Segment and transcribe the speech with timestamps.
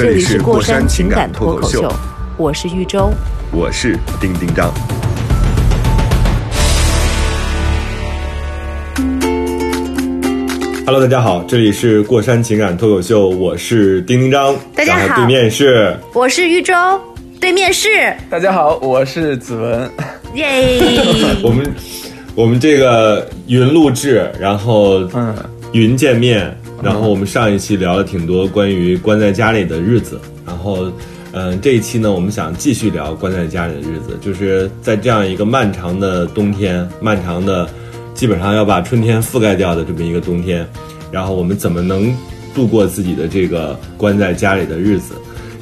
[0.00, 1.86] 这这里是过山情情感脱口秀
[2.38, 3.10] 我是豫州。
[3.52, 4.72] 我是丁丁张。
[10.86, 16.72] Hello，大家好，这里是过山情感脱口秀，我是丁丁张，大家好对面是我是豫州，
[17.38, 17.88] 对面是
[18.30, 19.90] 大家好，我是子文。
[20.34, 20.80] 耶，
[21.44, 21.74] 我们
[22.34, 25.36] 我们这个云录制，然后嗯，
[25.72, 30.90] 云见面，然后我们上一期聊了挺多关于关在家里的日子，然后。
[31.32, 37.70] 嗯，这一期呢，我们想继续聊关在家里的日子，就是在这样一个漫长的冬天，漫长的，
[38.14, 40.66] 基本上要把春天覆盖掉的这么一个冬天，
[41.12, 42.12] 然后我们怎么能
[42.52, 45.14] 度过自己的这个关在家里的日子？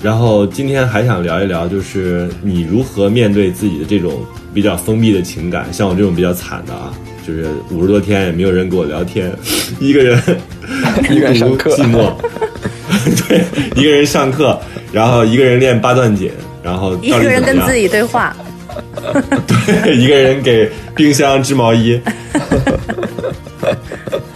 [0.03, 4.25] 然后今天还想聊一聊，就是你如何面对自己的这种
[4.55, 6.95] 比较封闭的情感，像我这种比较惨的啊，
[7.27, 9.31] 就是五十多天也没有人跟我聊天，
[9.79, 10.19] 一个人
[11.11, 12.13] 一个人上课寂寞，
[13.29, 14.59] 对，一个人上课，
[14.93, 16.31] 然后一个人练八段锦，
[16.63, 18.37] 然后一个人跟自己对话，
[19.47, 22.01] 对，一个人给冰箱织毛衣。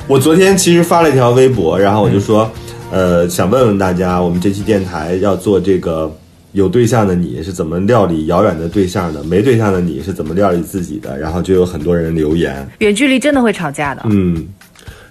[0.07, 2.51] 我昨天其实发了一条微博，然后我就说，
[2.91, 6.15] 呃，想问问大家，我们这期电台要做这个
[6.53, 9.25] 有对象的你是怎么料理遥远的对象的？
[9.25, 11.17] 没对象的你是怎么料理自己的？
[11.19, 14.03] 然后就有很多人留言，远距离真的会吵架的。
[14.11, 14.47] 嗯，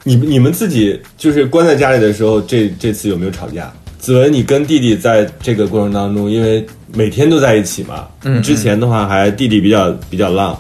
[0.04, 3.72] 你你们自己就是关在家里的时候，这这次有没有吵架？
[4.00, 10.60] 子文，你跟弟弟在这个过程当中，因为每天都在一起嘛，嗯，之前的话还弟弟比较比较浪，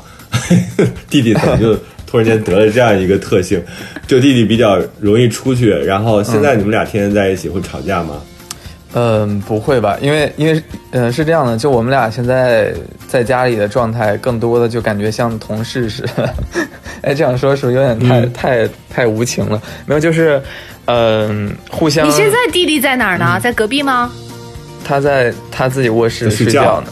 [1.09, 3.59] 弟弟怎么就突然间得了这样一个特性，
[4.05, 8.21] 就弟弟比较容易出去，然后现在你们俩天天在一起会吵架吗？
[8.93, 9.97] 嗯，不会吧？
[10.01, 12.73] 因为因为嗯、呃是这样的，就我们俩现在
[13.07, 16.33] 在家里的状态，更多的就感觉像同事似的。
[17.01, 19.61] 哎，这样说是不是有点太、嗯太太无情了？
[19.85, 20.41] 没有，就是
[20.85, 22.05] 嗯、互相。
[22.05, 23.39] 你现在弟弟在哪儿呢？
[23.41, 24.11] 在隔壁吗？
[24.83, 26.91] 他在他自己卧室睡觉呢。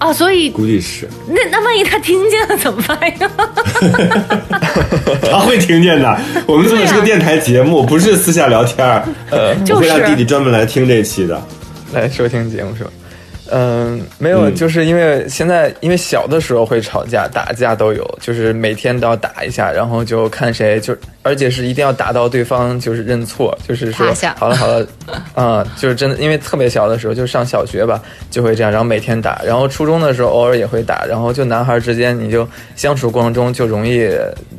[0.00, 3.30] 哦，所以估计是，那那万一他听见了怎么办呀？
[5.30, 6.18] 他会听见的。
[6.46, 11.40] 我们做的是个电台节目，不是私下聊天儿，呃，我会让弟弟专门来听这期的。
[11.92, 12.90] 来收听节目是吧？
[13.52, 24.86] 嗯，没有，嗯就是因为现在因为小的时候会吵架、打架都有，就是每天都要打一下，然后就看谁就，而且是一定要打到对方就是认错，就是说好了好了，
[25.34, 28.00] 啊、就是真的，因为特别小的时候就上小学吧，
[28.30, 34.08] 就会这样，然后每天打，然后初中的时候偶尔也会打，然后就男孩之间你就相处过程中就容易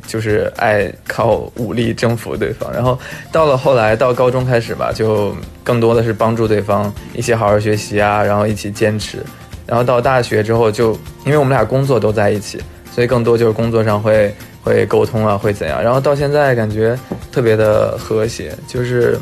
[0.06, 2.96] 就是爱靠武力征服对方，然后
[3.32, 5.34] 到了后来到高中开始吧，就
[5.64, 9.18] 更多的是帮助对方一起好好学习啊，然后一起坚持，
[9.66, 10.92] 然后到大学之后就
[11.24, 12.60] 因为我们俩工作都在一起，
[12.94, 16.98] 所以更多就是工作上会会沟通啊，会怎样，然后到现在感觉
[17.30, 19.18] 特别的和谐，就是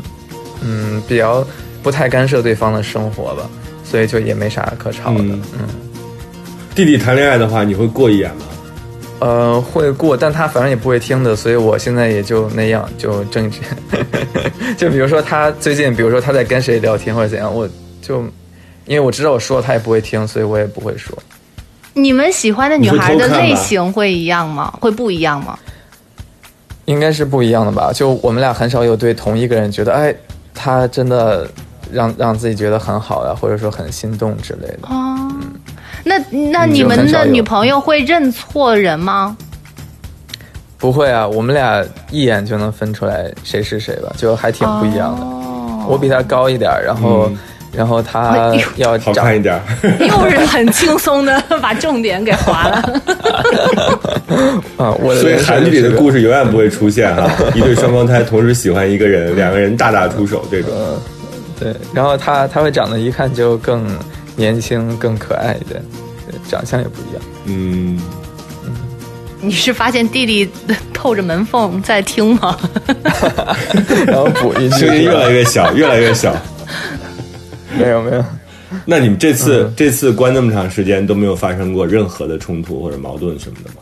[0.63, 1.45] 嗯比较
[1.83, 3.49] 不太干涉对方的生活吧，
[3.85, 5.69] 所以就也没啥可吵的，嗯嗯
[6.75, 8.43] 弟弟谈恋爱的话，你会过一眼吗？
[9.21, 13.59] 呃，会过，但他反正也不会听的，所以我现在也就那样，就正直。
[14.79, 17.69] 就比如说他最近，比如说他在跟谁聊天或者怎样，我
[18.01, 18.23] 就
[18.87, 21.17] 因为我知道我说了他也不会听，所以我也不会说。
[21.95, 24.73] 你们喜欢的女孩的类型会一样吗？
[24.81, 25.59] 会不一样吗？
[26.87, 27.93] 应该是不一样的吧？
[27.95, 30.15] 就我们俩很少有对同一个人觉得，哎，
[30.55, 31.49] 他真的
[31.93, 34.89] 让让自己觉得很好呀，或者说很心动之类的。
[34.89, 35.31] 哦，
[36.05, 36.19] 那
[36.51, 39.37] 那嗯你们的女朋友会认错人吗？
[40.79, 45.23] 不会啊，我们俩一眼就能分出来谁是谁吧，就还挺不一样的。
[45.23, 47.39] 哦，我比他高一点，然后、嗯
[47.73, 49.61] 然后他要好看一点。
[50.01, 53.01] 又是很轻松的把重点给划了。
[54.77, 60.71] 啊，我的所以韩剧里的故事永远不会出现哈， 一对双胞胎同时喜欢一个人，两个人大打出手这种。
[61.59, 63.87] 对，然后他他会长得一看就更
[64.35, 65.83] 年轻、更可爱一点，
[66.49, 67.23] 长相也不一样。
[67.45, 68.01] 嗯，
[69.41, 70.49] 你是发现弟弟
[70.95, 72.59] 透着门缝在听吗？
[74.07, 76.35] 然后补一句，声音越来越小，越来越小。
[77.79, 78.25] 没有没有，
[78.85, 83.77] 那你们这次、这次关那么长时间都没有发生过任何的冲突或者矛盾什么的吗？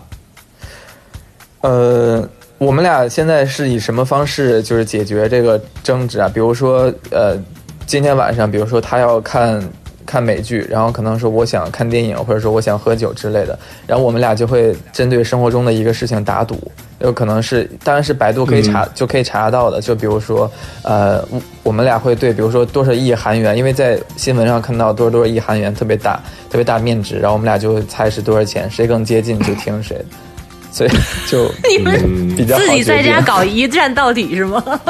[1.60, 6.30] 呃，我们俩现在是以什么方式就是解决这个争执啊？
[6.32, 7.36] 比如说，呃，
[7.84, 9.62] 今天晚上，比如说他要看
[10.06, 16.70] 看美剧，然后可能说我想看电影，或者说我想喝酒之类的，然后我们俩就会针对生活中的一个事情打赌，
[17.00, 20.50] 有可能是当然是百度可以查、就可以查到的，就比如说
[20.82, 29.96] 呃，我我们俩会对，比如说多少亿韩元，因为在新闻上看到多少多少亿韩元特别大特别大面值，然后我们俩就会猜是多少钱，谁更接近就听谁。
[29.98, 30.04] 的，
[30.72, 30.90] 所以
[31.30, 34.62] 就 你们嗯比较自己在家搞一站到底是吗？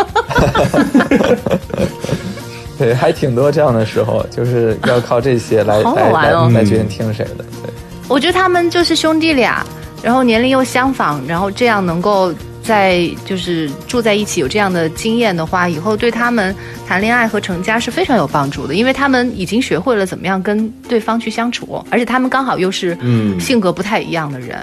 [2.78, 6.48] 对，还挺多这样的时候，就是要靠这些来好好来玩哦。
[6.54, 7.44] 来来决定听谁的。
[7.62, 7.72] 对，
[8.06, 9.66] 我觉得他们就是兄弟俩，
[10.02, 16.54] 然后年龄又相仿，然后这样能够在就是住在一起有这样的经验的话，以后对他们
[16.86, 24.58] 谈恋爱和成家是非常有帮助的，因为他们已经学会了怎么样跟对方去相处，而且他们刚好又是嗯性格不太一样的人。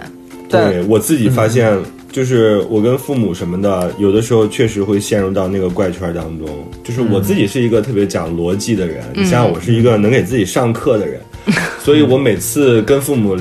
[0.47, 1.75] 但对我自己发现，
[2.11, 6.47] 就是我跟父母什么的，有的时候确实会陷入到那个怪圈当中。
[6.83, 11.19] 就是我自己是一个特别讲逻辑的人，你想想，我是一个能给自己上课的人，
[11.83, 13.35] 所以我每次跟父母，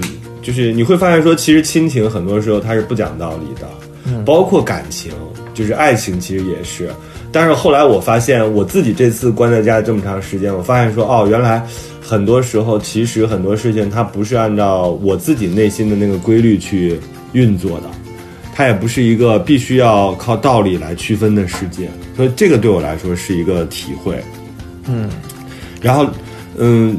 [0.45, 5.11] 就是你会发现说，其实亲情很多时候它是不讲道理的，包括感情，
[5.55, 6.91] 就是爱情，其实也是。
[7.33, 11.67] 但是后来我发现，我自己这次关在家这么长时间，我发现说，哦，原来
[12.01, 17.01] 很多时候其实很多事情它不是按照我自己内心的那个规律去
[17.33, 17.91] 运作的，
[18.55, 21.91] 它也不是一个必须要靠道理来区分的世界。
[22.15, 24.23] 所以这个对我来说是一个体会。
[24.87, 25.09] 嗯，
[25.81, 26.07] 然后，
[26.57, 26.97] 嗯，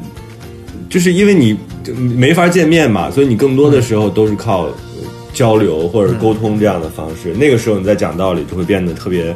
[0.90, 1.56] 就是因为你
[1.94, 4.74] 没法见面嘛，所以你更多的时候都是靠呃
[5.34, 7.34] 交流或者沟通这样的方式。
[7.34, 9.36] 那个时候你再讲道理，就会变得特别，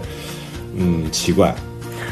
[0.76, 1.54] 嗯，奇怪。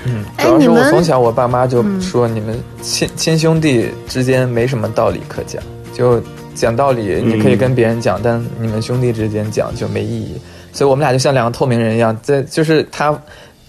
[0.05, 5.61] 嗯主要是我从小我爸妈就说，你们亲亲兄弟之间没什么道理可讲，
[5.93, 6.21] 就
[6.55, 10.35] 讲道理你可以跟别人讲，但你们兄弟之间讲就没意义。
[10.71, 13.19] 所以我们俩就像两个透明人一样，在就是他，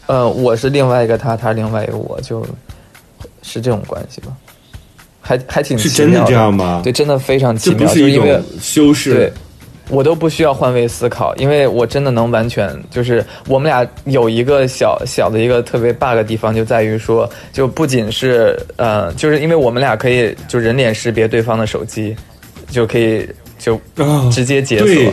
[0.07, 2.45] 呃，我是另外一个他，他是另外一个我，就
[3.43, 4.29] 是这种关系吧，
[5.29, 6.81] 还还挺是真的这样吗？
[6.83, 9.13] 对，真的非常奇这不妙，就是因为一种修饰。
[9.13, 9.33] 对，
[9.91, 22.17] 我都不需要换位思考，因为我真的能完全就是我们俩有一个小小的一个特别 bug 的地方，就在于说，就不仅是呃，就是因为我们俩可以就人脸识别对方的手机，
[22.71, 23.29] 就可以
[23.59, 24.87] 就啊直接解锁。
[24.87, 25.13] 对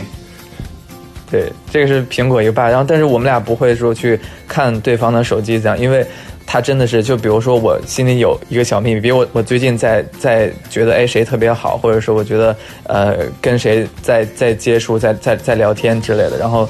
[1.30, 6.06] 对，这个是苹果一个 bug，然后但是我们俩不会说去看对方的手机这样，因为
[6.46, 16.68] 他真的是就比如说我心里有一个小秘密，比如我我最近在在觉得哎谁特别好，或者说我觉得呃跟谁在在接触在在在聊天之类的，然后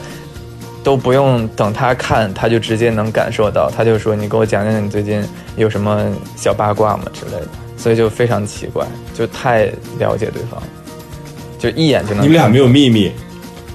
[0.83, 5.23] 都不用等他看，他就直接能感受到，他就说你给我讲讲你最近
[5.57, 7.05] 有什么小八卦吗？
[7.13, 9.67] 之类的，所以就非常奇怪，就太
[9.99, 10.63] 了解对方，
[11.59, 13.13] 就一眼就能你们俩没有秘密，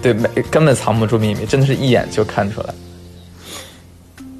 [0.02, 2.74] 对，没根本藏不住秘密，真的是一眼就看出来。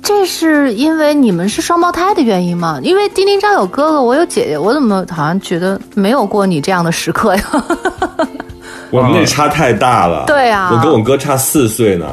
[0.04, 2.80] 这是因为你们是双胞胎的原因吗？
[2.82, 7.44] 因为丁丁张有哥哥，我有姐姐，我怎么好像觉得没有过你这样的时刻呀？
[8.90, 10.26] 我们那差太大了。
[10.28, 12.06] 对啊我跟我哥差四岁呢。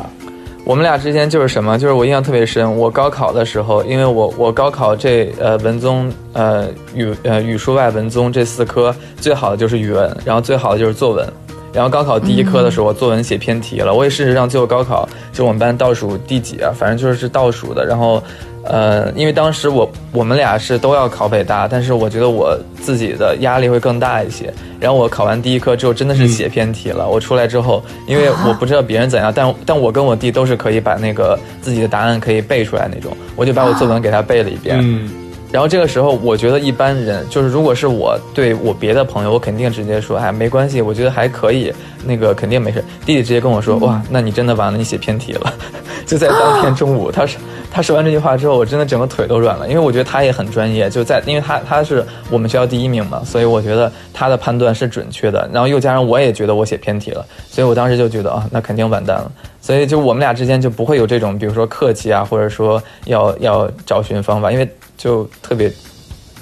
[0.65, 2.77] 我们俩之间就是什么，就是我印象特别深。
[2.77, 11.27] 我高考的时候，因为我我高考这呃文综呃语呃语数外文综这四科最好的就是语文，然后最好的就是作文。
[11.73, 13.95] 然后高考第一科的时候，我作文写偏题了。
[13.95, 17.85] 我也事实上最后高考就我们班倒数第几啊，反正就是是倒数的。
[17.85, 18.23] 然后，
[18.65, 24.53] 呃，因为当时我我们俩是都要考北大，但是我觉得我自己的压力会更大一些。
[24.81, 27.09] 然后我考完第一科之后，真的是写偏题了。
[27.09, 34.79] 我出来之后，因为我不知道别人怎样，但但我跟我弟都是可以把那个自己的答案可以背出来那种，我就把我作文给他背了一遍。
[34.81, 35.11] 嗯，
[35.51, 41.73] 然后这个时候，我觉得一般人就是，如果是我对我别的朋友，我肯定直接说，哎，没关系，我觉得还可以，
[42.05, 42.85] 那个肯定没事。
[43.07, 45.53] 弟弟直接跟我说，哇，那你真的完了，你写偏题了。
[46.07, 47.41] 就在当天中午，他说
[47.71, 55.49] 他说完这句话之后，我真的整个腿都软了，因为我觉得他也很专业，就在因为他他是我们学校第一名嘛，所以我觉得他的判断是准确的。
[55.53, 59.31] 然后又加上我也觉得我写偏题了，所以我当时就觉得啊，那肯定完蛋了。
[59.69, 65.71] 所以就我们俩之间就不会有这种，比如说客气啊，或者说要要找寻方法，因为就特别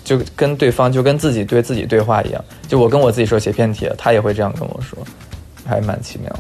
[0.05, 4.97] 就跟对方就跟自己对自己对话一样，就我跟我自己说写偏题，他也会这样跟我说，
[5.67, 6.39] 还蛮奇妙的。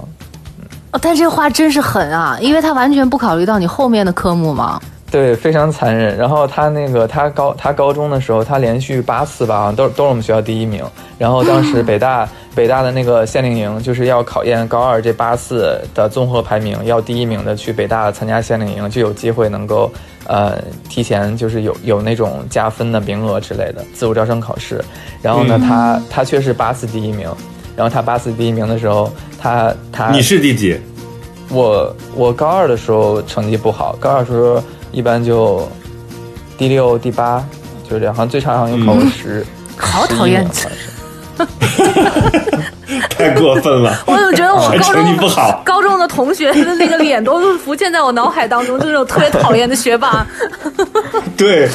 [0.92, 4.80] 哦，但这话真是狠啊，因为他完全不考虑到你后面的科目嘛。
[5.16, 6.14] 对，非常残忍。
[6.14, 10.84] 然后他那个他高他高中的时候，他连续八次吧，好像都都是我们学校第一名。
[11.16, 19.90] 然后当时北大北大的那个夏令营就是要考验高二这八次的综合排名，要第一名的去北大参加夏令营，就有机会能够
[20.26, 20.58] 呃
[20.90, 24.84] 提前就是有有那种加分的名额之类的自主招生考试。
[25.22, 27.26] 然后呢，他他却是八次第一名。
[27.74, 30.78] 然后他八次第一名的时候，他他你是第几？
[31.48, 34.62] 我我高二的时候成绩不好，高二的时候
[34.96, 35.68] 一般就
[36.56, 37.44] 第六、第八，
[37.84, 39.44] 就是这样，好像最差好像有考过十，
[39.76, 40.42] 好讨厌。
[40.42, 40.90] 11名好像是。
[43.10, 45.60] 太过分了， 我就觉得我高中不好。
[45.66, 50.26] 高中的同学的那个脸都浮现在我脑海当中，就是那种特别讨厌的学霸。
[51.36, 51.68] 对，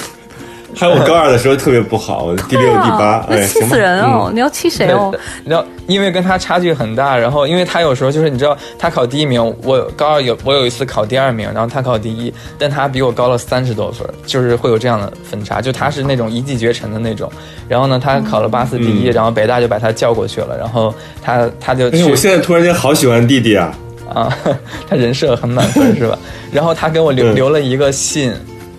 [0.81, 4.29] 还有我高二的时候特别不好，我 第六、第八，气死人哦！
[4.29, 5.13] 嗯你要气谁哦？
[5.45, 17.31] 然后因为跟他差距很大，然后因为他有时候就是你知道他考第一名，我高二有我有一次考第二名，然后他考第一，但他比我高了三十多分，就是会有这样的分差，就他是那种一骑绝尘的那种。
[17.69, 23.71] 然后呢，他考了八四第一，嗯然后北大就把他叫过去了，然后他他就我现在突然间好喜欢弟弟啊！
[24.11, 24.35] 啊，
[24.89, 26.17] 他人设很满分是吧？
[26.51, 28.33] 然后他给我留嗯留了一个信，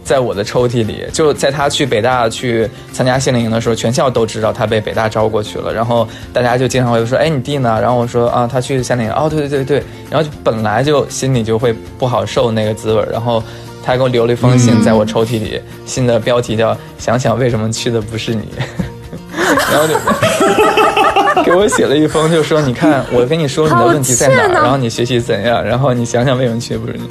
[0.04, 5.72] 在我的抽屉里，就在他去北大去参加夏令营的时候，全校都知道他被北大招过去了。
[5.72, 9.82] 然后大家就经常会说：“哎，你弟呢？”然后我说：“啊，他去夏令营。”哦，对对对对。
[10.10, 13.42] 然后就本来就心里就会不好受那个滋味，然后。
[13.84, 18.46] 他给我留了一封信，在我抽屉里，信的标题叫“想想为什么去的不是你”，
[19.72, 19.94] 然后就
[21.52, 27.08] 给我写了一封，就说你看，我跟你说你的问题在哪然后你学习怎样，然后你想想为什么去不是你，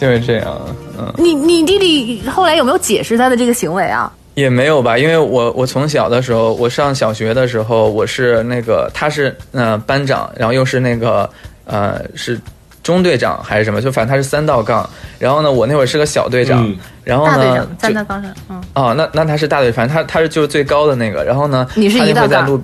[0.00, 0.58] 就是这样，
[0.98, 4.12] 嗯，你你弟弟后来有没有解释他的这个行为啊？
[4.34, 11.28] 也没有吧，因为我我从小的时候，我上小学的时候，我是那个他是呃班长，然后又是那个
[11.66, 12.40] 呃是
[12.82, 16.76] 中队长还是什么，就反正他是三道杠，然后呢，我那会儿是个小队长，嗯。
[17.04, 22.30] 然后呢大队长站就在岗上，嗯，哦，那那他是大队，反正他他是就是最高的那个，然后呢，你是他一道杠。
[22.30, 22.62] 就会在路，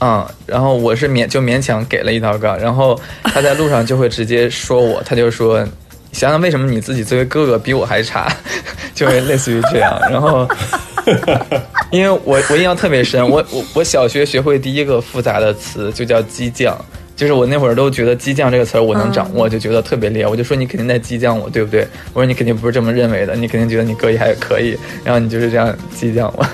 [0.00, 5.64] 嗯，然后我是勉就勉强给了一道杠，然后他在路上就会直接说我，他就说，
[6.12, 8.26] 想想为什么你自己作为哥哥比我还差，
[8.94, 10.48] 就会类似于这样，然后。
[11.90, 16.76] 因为我我印象特别深，我我我小学学会第一个复杂的词就叫激将，
[17.16, 20.28] 就是我那会儿都觉得激将这个词儿我能掌握，就觉得特别厉害。
[20.28, 21.88] 我就说你肯定在激将我，对不对？
[22.12, 26.46] 我说你肯定不是这么认为的，你肯定觉得你哥也还可以，然后你就是这样激将我。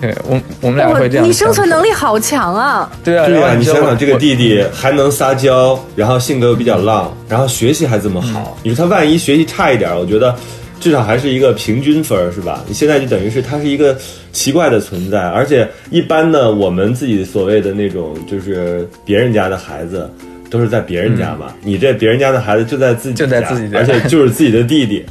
[0.00, 1.26] 对我我们俩会这样。
[1.26, 2.90] 你生存能力好强啊！
[3.02, 10.34] 对啊，对啊，你想想这个弟弟还能撒娇，然后性格又比较浪，然后学习还这么好，你说他万一学习差一点，我觉得
[10.80, 12.62] 至少还是一个平均分儿，是吧？
[12.66, 13.96] 你现在就等于是他是一个
[14.32, 20.10] 奇怪的存在，而且一般呢，我们自己所谓的那种就是别人家的孩子。
[20.48, 25.04] 都是在别人家嘛，你这别人家的孩子就在自己就在自己家而且就是自己的弟弟，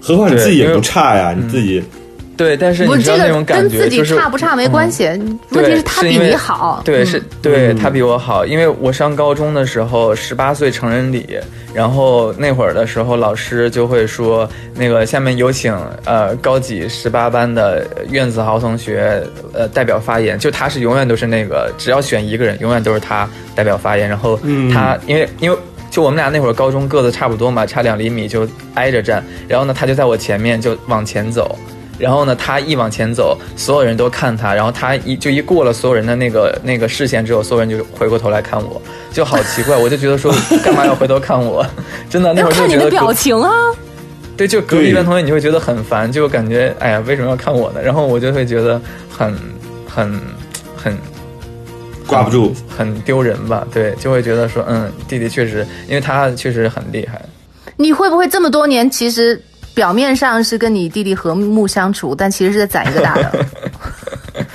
[0.00, 1.80] 何况你自己也不差呀，你自己
[2.40, 6.80] 对，但是，你知道那这种感觉，跟自己就是差不差没关系，问题对是他比你好。
[6.82, 11.38] 对，嗯是对嗯他比我好，因为我上高中的时候十八岁成人礼，
[11.74, 25.58] 然后那会儿的时候老师就会说，那个下面有请呃高几十八班的苑子豪同学呃代表发言，就他是永远都是那个只要选一个人，永远都是他代表发言，然后嗯他、因为因为。
[25.90, 31.58] 就我们俩那会儿高中个子差不多嘛，差两厘米就挨着站，然后呢，他就在我前面就往前走，
[32.00, 38.80] 然后呢，他一往前走，所有人都看他，然后他一就一过了所有人的那个那个视线之后，所有人就回过头来看我，
[39.12, 41.64] 就好奇怪，我就觉得说干嘛要回头看我？
[42.08, 43.50] 真的那要会儿就看你的表觉得隔情啊！
[44.36, 47.82] 对，就隔壁对班同学你会觉得很烦，就感觉哎呀为什么要看我呢？
[47.82, 48.80] 然后我就会觉得
[49.10, 49.36] 很
[49.86, 50.20] 很
[50.74, 50.96] 很
[52.06, 52.54] 挂不住。
[52.68, 53.66] 很丢人吧？
[53.70, 57.20] 对，就会觉得说嗯，弟弟确实，因为他确实很厉害。
[57.76, 59.40] 你会不会这么多年，其实
[59.80, 63.46] 表面上是跟你弟弟和睦相处，但其实是在攒一个大的？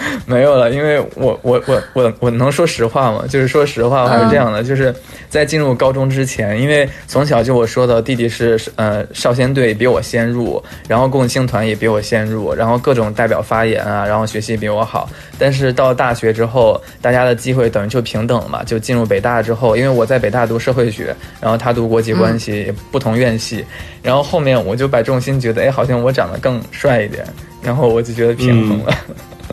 [0.26, 3.26] 没有了，因为我我我我我能说实话吗？
[3.30, 4.94] 就是说实话，还是这样的，就是
[5.30, 15.10] 在进入高中之前，因为从小就我说的弟弟是呃少先队比我先入，然后共青团也比我先入，然后各种代表发言啊，然后学习比我好。
[15.38, 23.66] 但是到大学之后，大家的机会等于就平等了嘛，就进入北大之后，因为我在北大读社会学，然后他读国际关系，不同院系，
[24.02, 27.26] 然后后面我就把重心觉得，哎，好像我长得更帅一点，
[27.62, 28.96] 然后我就觉得平衡了。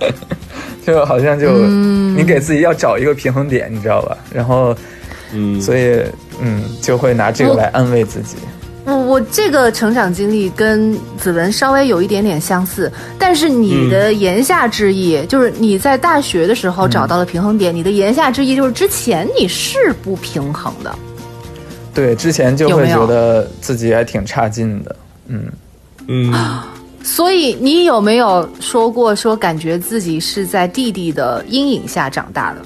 [0.87, 1.51] 就好像就、
[2.17, 4.17] 你给自己要找一个平衡点，你知道吧？
[4.33, 4.75] 然后，
[5.33, 6.03] 嗯，所以
[6.41, 8.37] 嗯，就会拿这个来安慰自己。
[8.85, 20.93] 我我这个成长经历跟子文稍微有一点点相似，但是你的言下之意、就是你在大学的时候找到了平衡点，你的言下之意就是之前你是不平衡的。
[21.95, 24.97] 对，之前就会觉得自己还挺差劲的。
[25.29, 25.47] 嗯，
[26.09, 26.35] 嗯，
[27.03, 32.61] 所以你有没有说过说感觉自己是在弟弟的阴影下长大的？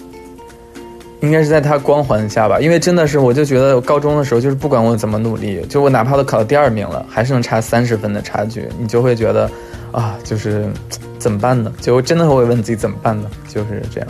[1.23, 9.50] 应该是在他光环下吧，因为真的是，我就觉得高中的时候，就是不管我怎么努力，就我哪怕都考到第二名了，还是能差三十分的差距，你就会觉得
[9.90, 10.69] 啊，就是
[11.19, 11.73] 怎么办呢？
[11.81, 13.31] 就真的会问自己怎么办呢？
[13.49, 14.09] 就是这样。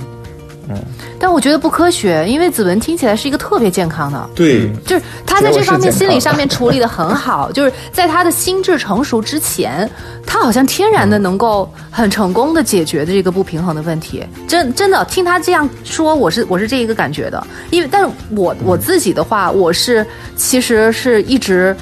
[1.19, 9.89] 但我觉得不科学，因为子文听起来是一个特别健康的，对，就是他在这方面心理上面处理的很好， 就是在他的心智成熟之前，
[10.27, 14.25] 他好像天然的能够很成功的解决的这个不平衡的问题。
[14.47, 17.47] 真真的听他这样说，我是我是这一个感觉的。
[17.71, 20.07] 因为但是我我自己的话，我是
[20.37, 21.77] 其实是一直。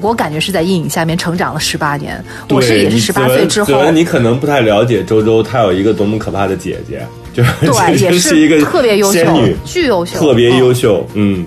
[0.00, 2.20] 我感觉是在阴影下面成长了十八年，
[2.50, 11.44] 我是也是十八岁之后，你可能不太了解周周，她有一个多么可怕的姐姐，就对， 也是一个特别优秀仙女，，巨优秀，特别嗯优秀，嗯，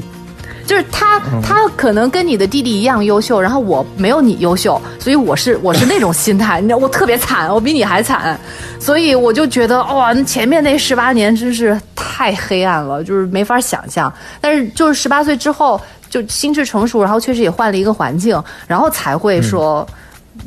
[0.65, 8.39] 就是他，他可能跟你的弟弟一样优秀，然后我没有你优秀，所以我是我是那种心态，你知道，我特别惨，我比你还惨，
[8.79, 14.11] 所以我就觉得哇，那前面那十八年真是太黑暗了，就是没法想象。
[14.41, 19.87] 但是就是十八岁之后，就心智成熟，然后确实也换了一个环境，然后才会说。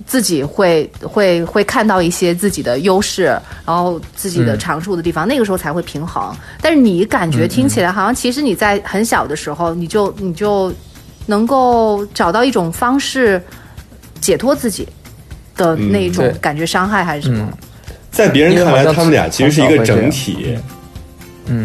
[0.07, 3.25] 自己会会会看到一些自己的优势，
[3.67, 6.35] 然后自己的长处的地方，那个时候才会平衡。
[6.61, 10.73] 但是你感觉听起来好像，其实你在很小的时候，你就你就
[11.27, 13.43] 能够找到一种方式
[14.21, 14.89] 解脱自己
[15.57, 17.59] 的那种感觉伤害还是什么？
[18.11, 20.63] 在别人看来，他们俩其实是一个整体，嗯，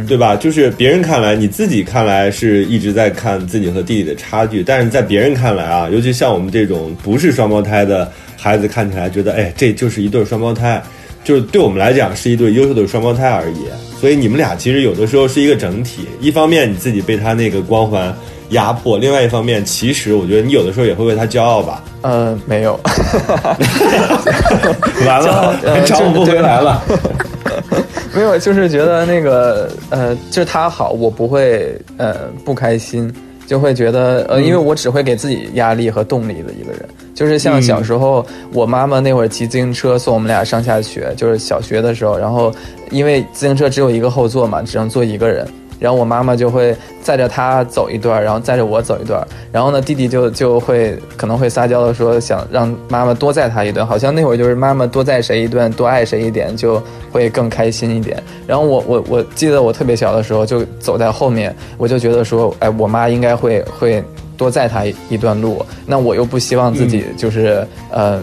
[0.07, 0.35] 对吧？
[0.35, 10.81] 就是别人看来，你自己看来是一直在看自己和弟弟的差距，但是在别人看来啊，尤其像我们这种不是双胞胎的孩子，看起来觉得，哎，这就是一对双胞胎，
[11.23, 13.57] 就是对我们来讲是一对优秀的双胞胎而已。
[13.99, 18.13] 所以你们俩其实有的时候是一个整体，一方面你自己被他那个光环
[18.49, 21.83] 压迫，另外一方面，其实我觉得你有的时候也会为他骄傲吧。
[22.01, 22.77] 呃，没有，
[25.07, 26.83] 完了，呃 找我不回来了。
[28.13, 33.11] 没有，就是觉得那个呃，就是他好，我不会呃不开心，
[33.47, 36.85] 就会觉得呃，因为我只会给自己压力和动力的一个人。
[37.15, 42.53] 就是像小时候，我妈妈那会儿骑自行车送我们俩上下学，就是小学的时候，然后
[42.89, 45.47] 因为自行车只有一个后座嘛，只能坐一个人。
[45.83, 49.21] 然后我妈妈就会载着他走一段，然后载着我走一段。
[49.51, 53.85] 然后呢，弟弟就就会可能会撒娇的说，想让妈妈多载他一顿。
[53.85, 58.23] 好像那会儿就是妈妈多载谁一顿，多爱谁一点，就会更开心一点。
[58.47, 64.01] 然后我我我记得我特别小的时候，就走在后面，我就觉得说，哎，我妈应该会会
[64.37, 65.65] 多载他一段路。
[65.85, 68.21] 那我又不希望自己就是、呃。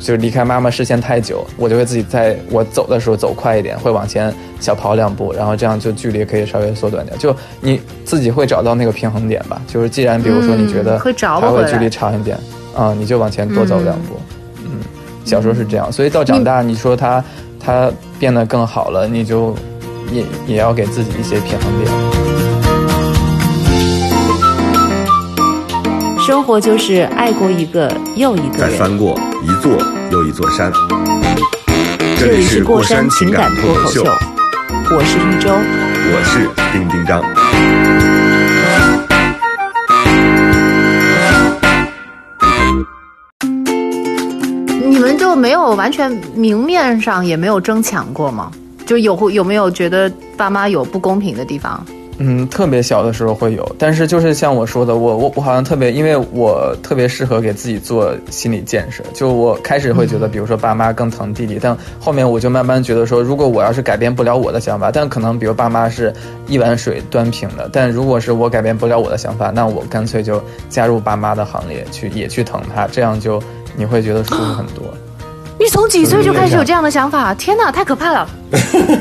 [0.00, 7.18] 就是离开妈妈视线太久，我就会自己在我走的时候走快一点，会往前小跑两步，然后这样就距离可以稍微缩短点。
[7.18, 9.60] 就你自己会找到那个平衡点吧。
[9.66, 12.38] 就是既然比如说你觉得还会距离长一点，
[12.74, 14.18] 啊、你就往前多走两步。
[14.64, 14.80] 嗯，
[15.24, 17.24] 小时候是这样，所以到长大，你说他
[17.58, 19.54] 他变得更好了，你就
[20.12, 22.27] 也也要给自己一些平衡点。
[26.28, 28.68] 生活就是爱过一个又一个再。
[28.76, 29.78] 翻过一座
[30.12, 30.70] 又一座山。
[32.18, 35.48] 这里是过山情感脱口秀，我是玉州。
[35.48, 37.22] 我是丁丁张。
[44.86, 48.52] 你们就没有完全明面上也没有争抢过吗？
[48.84, 51.82] 就有有没有觉得爸妈有不公平的地方？
[52.20, 59.04] 嗯，特别小的时候会有，但是就是像我说的，我我我好像特别，因为我特别适合给自己做心理建设。
[59.14, 66.12] 就我开始会觉得，比如说爸妈更疼弟弟，但后面我就慢慢觉得说，如果我要是改变不了我的想法，但可能比如爸妈是
[66.48, 73.40] 一碗水端平的，但如果是我改变不了我的想法，那我干脆就加入爸妈的行列，去也去疼他，这样就
[73.76, 74.82] 你会觉得舒服很多。
[75.56, 77.32] 你从几岁就开始有这样的想法？
[77.34, 78.28] 天哪，太可怕了！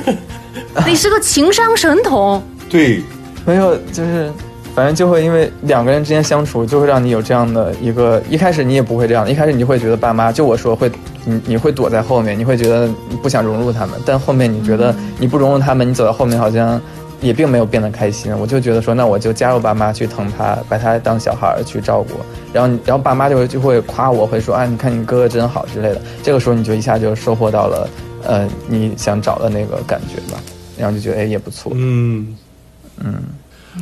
[0.85, 2.43] 你是个情商神童。
[2.69, 3.01] 对，
[3.45, 4.31] 没有，就是
[4.75, 8.21] 反正就会因为两个人之间相处，就会让你有这样的一个。
[8.29, 10.91] 一开始你也不会这样，一开始你就会觉得爸妈，就我说会，
[11.25, 16.79] 你你会躲在后面，你会觉得你不想融入他们，但后面你觉得你不融入他们，你走到后面好像
[17.21, 18.37] 也并没有变得开心。
[18.37, 22.15] 我就觉得说，那我就加入爸妈去疼他，把他当小孩去照顾。
[22.53, 26.01] 然后，然后爸妈就会就会夸我，会说啊，你看你哥哥真好之类的。
[26.21, 27.89] 这个时候你就一下就收获到了，
[28.23, 30.39] 呃，你想找的那个感觉吧。
[30.77, 31.71] 然后就觉得哎也不错。
[31.73, 32.37] 嗯
[33.03, 33.15] 嗯，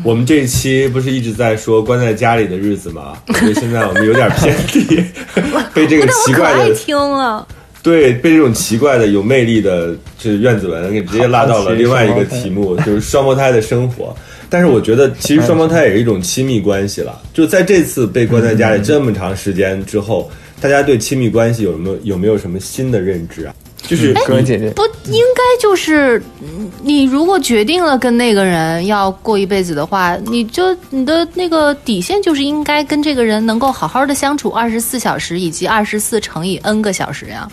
[0.04, 3.17] 我们这一期不是一直在说关在家里的日子吗？
[3.39, 5.04] 所以现在我们有点偏题，
[5.73, 7.47] 被这个奇怪的听了。
[7.82, 14.15] 对，被这种奇怪的、有魅力的就是苑子文给直接拉到了另外一个题目，就是双胞胎的生活。
[14.49, 17.21] 但是我觉得，其实双胞胎也是一种亲密关系了。
[17.32, 23.54] 就在这次被关在家里这么长时间之后，大家对亲密关系有什么有没有什么新的认知啊？
[23.88, 37.48] 就是哥哥姐姐，不应该就是嗯你如果决定了跟那个人要过一辈子的话，你就你的那个底线就是应该跟这个人能够好好的相处二十四小时以及二十四乘以 n 个小时呀。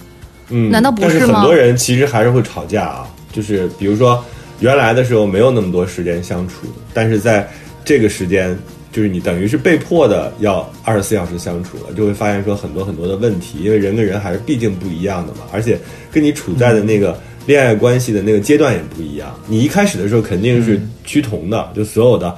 [0.49, 4.23] 嗯，难道不但是是吗很多人其实还是会吵架啊，就是比如说，
[4.61, 7.49] 原来的时候没有那么多时间相处，但是在
[7.85, 8.57] 这个时间，
[8.93, 15.79] 就是你等于是被迫的要二十四小时相处了，就会发现说很多很多的问题，因为人跟人还是毕竟不一样的嘛，而且
[16.11, 19.35] 跟你处在的那个恋爱关系的那个阶段也不一样。
[19.47, 22.35] 你一开始的时候肯定是趋同的，就所有的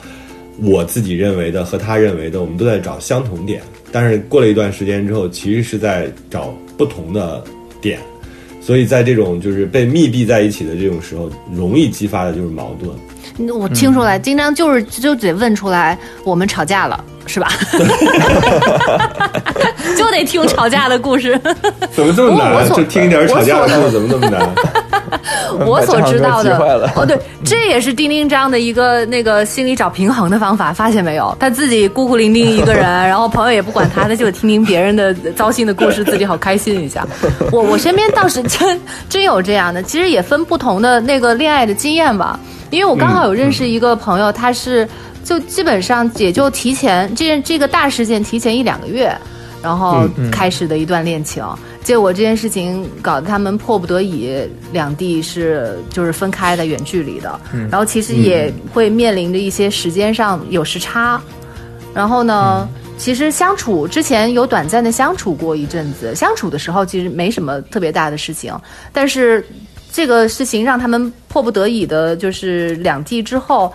[0.62, 3.60] 我自己认为的和他认为的，我们都在找相同点，
[3.92, 7.42] 但是过了一段时间之后，其实是在找不同的
[7.80, 7.98] 点。
[8.60, 12.90] 所以在这种就是被密闭在一起的这种时候，容易激发的就是矛盾。
[13.54, 17.52] 我听出来，经 常就是就得问出来，我们吵架了，是吧？
[19.98, 21.38] 就得听吵架的故事。
[21.92, 22.66] 怎么这么难？
[22.70, 24.48] 就听一点吵架的故事，怎么那么难？
[25.66, 26.56] 我所知道的
[26.96, 31.36] 哦，对， 这也是丁丁张的一个那个心里找平衡的方法，发现没有？
[31.38, 37.06] 他自己孤孤伶仃一个人，然后朋友也不管他，他就听听别人的糟心的故事，自己好开心一下。
[37.52, 42.38] 我我身边倒是真真有这样的，其实也分不同的那个恋爱的经验吧。
[42.70, 44.88] 因为我刚好有认识一个朋友，他是
[45.22, 49.16] 就基本上也就提前这件这个大事件提前一两个月，
[49.62, 51.44] 然后开始的一段恋情。
[51.84, 54.36] 结果这件事情搞得他们迫不得已，
[54.72, 61.22] 两地是就是分开的远距离的，然后其实也会面临着一些时间上有时差，
[61.94, 62.68] 然后呢。
[62.96, 68.56] 其实相处之前有短暂的相处过一阵子，相处的时候其实没什么特别大的事情，
[68.92, 69.44] 但是
[69.90, 73.70] 这个事情让他们迫不得已的，就是两地之后，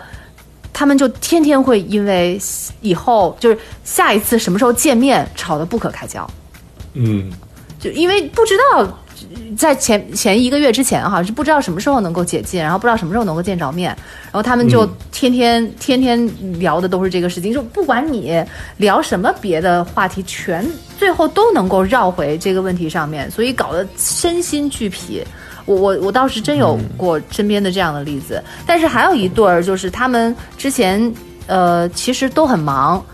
[0.72, 2.40] 他们就天天会因为
[2.80, 6.26] 以后就是下一次什么时候见面吵得不可开交。
[6.94, 7.30] 嗯，
[7.80, 8.86] 就因为不知道
[9.56, 13.88] 在前前一个月之前哈是不知道什么时候能够解禁，然后不知道什么时候能够见着面，
[14.26, 18.42] 然后他们就天天、天天聊的都是这个事情，就不管你
[18.76, 20.64] 聊什么别的话题，全
[20.98, 25.24] 最后都能够绕回这个问题上面，所以搞得身心俱疲。
[25.66, 31.14] 我我我倒是真有过身边的这样的例子，但是还有一对儿，就是他们之前
[31.46, 33.04] 呃其实都很忙，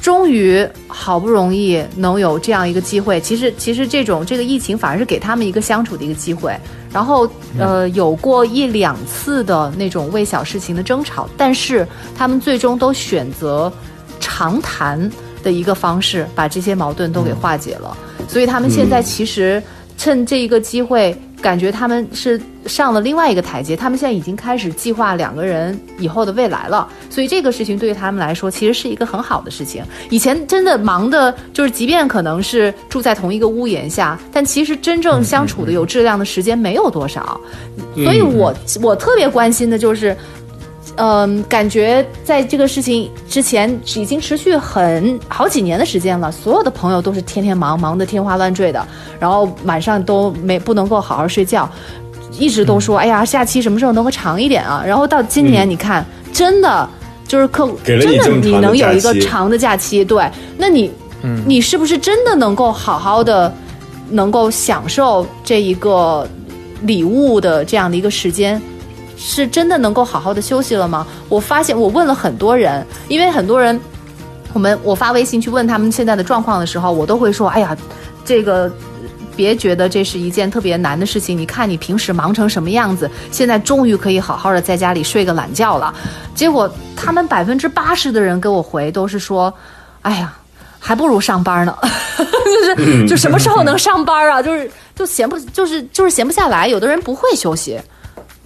[0.00, 6.54] 终于好不容易能有这样一个机会，其实其实这种这个疫情反而是给他们一个相处的一个机会。
[6.92, 11.86] 然后呃有过一两次的那种为小事情的争吵，但是
[12.16, 13.72] 他们最终都选择
[14.18, 15.10] 长谈
[15.42, 17.96] 的一个方式，把这些矛盾都给化解了。
[18.26, 19.62] 所以他们现在其实
[19.96, 26.88] 趁这一个机会，感觉他们是上了另外一个台阶，他们现在已经开始计划两个人以后的未来了。
[27.08, 29.82] 所以这个事情对于他们来说，其实是一个很好的事情。
[30.10, 37.40] 以前真的忙的，就是即便可能是住在同一个屋檐下，但其实真正相处的有质量的时间没有多少。
[37.94, 40.16] 所以我我特别关心的就是。
[40.96, 48.86] 嗯，感觉在这个事情之前已经持续很好几年的时间了，所有的朋友都是天天忙，忙得天花乱坠的，
[49.18, 51.70] 然后晚上都没不能够好好睡觉，
[52.38, 54.82] 一直都说，哎呀，假期什么时候能够长一点啊？
[54.86, 56.86] 然后到今年，你看，真的
[57.26, 60.90] 就是客户真的你能有一个长的假期，对，那你，
[61.46, 63.50] 你是不是真的能够好好的
[64.10, 66.28] 能够享受这一个
[66.82, 68.60] 礼物的这样的一个时间？
[69.22, 71.06] 是真的能够好好的休息了吗？
[71.28, 73.78] 我发现我问了很多人，因为很多人，
[74.54, 77.76] 我们我发微信去问他们现在的状况的时候，我都会说，哎呀，
[78.24, 78.72] 这个。
[79.36, 85.94] 别觉得这是一件特别难的事情，你看你平时忙成什么样子，现在终于可以好好的在家里睡个懒觉了。
[86.34, 89.54] 结果他们百分之八十的人给我回都是说，
[90.02, 90.34] 哎呀，
[90.78, 91.74] 还不如上班呢，
[92.18, 94.42] 就是就什么时候能上班啊？
[94.42, 97.80] 就是就闲不就是就是闲不下来，有的人不会休息，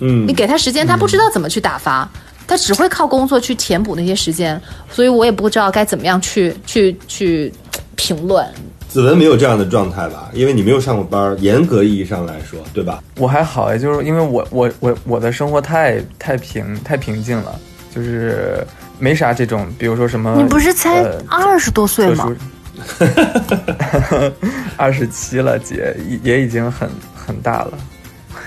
[0.06, 2.06] 嗯你给他时间，他不知道怎么去打发，
[2.46, 7.52] 他只会靠工作去填补那些时间，所以我也不知道该怎么样去去去
[7.96, 8.46] 评论。
[8.86, 10.28] 子文没有这样的状态吧？
[10.34, 13.02] 因为你没有上过班儿，严格意义上来说，对吧？
[13.16, 17.58] 我还好哎，就是因为我我我我的生活太太平太平静了，
[17.92, 18.64] 就是
[18.98, 20.34] 没啥这种，比如说什么。
[20.36, 22.30] 你不是才呃二十多岁吗？
[24.76, 27.72] 二十七了，姐也也已经很很大了。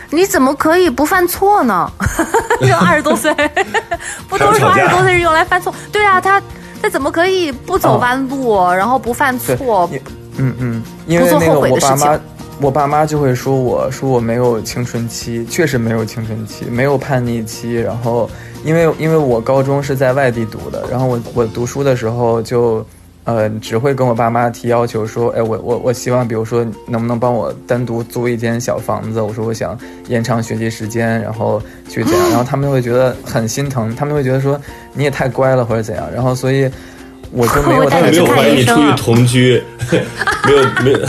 [0.10, 1.90] 你怎么可以不犯错呢？
[2.62, 3.34] 就二十多岁，
[4.30, 5.74] 不都是说二十多岁是用来犯错？
[5.92, 6.42] 对啊，他
[6.82, 9.90] 他怎么可以不走弯路，然后不犯错？
[10.38, 12.20] 嗯嗯，因为那个我爸妈，
[12.62, 17.76] 我爸妈就会说我说我没有青春期，确实没有青春期，没有叛逆期。
[17.76, 18.30] 然后
[18.64, 22.86] 因为因为我高中是在外地读的，然后我我读书的时候就。
[23.28, 29.20] 呃，只会跟我爸妈提要求说，哎，我我我希望，比如说，能不能帮我单独租一间小房子？
[29.20, 34.58] 我说我想延长学习时间，然后去怎样， 然后他们会觉得很心疼，他们会觉得说
[34.94, 36.72] 你也太乖了或者怎样，然后所以
[37.34, 39.62] 我就没有太没有怀疑出去同居，
[40.46, 41.00] 没 有没有。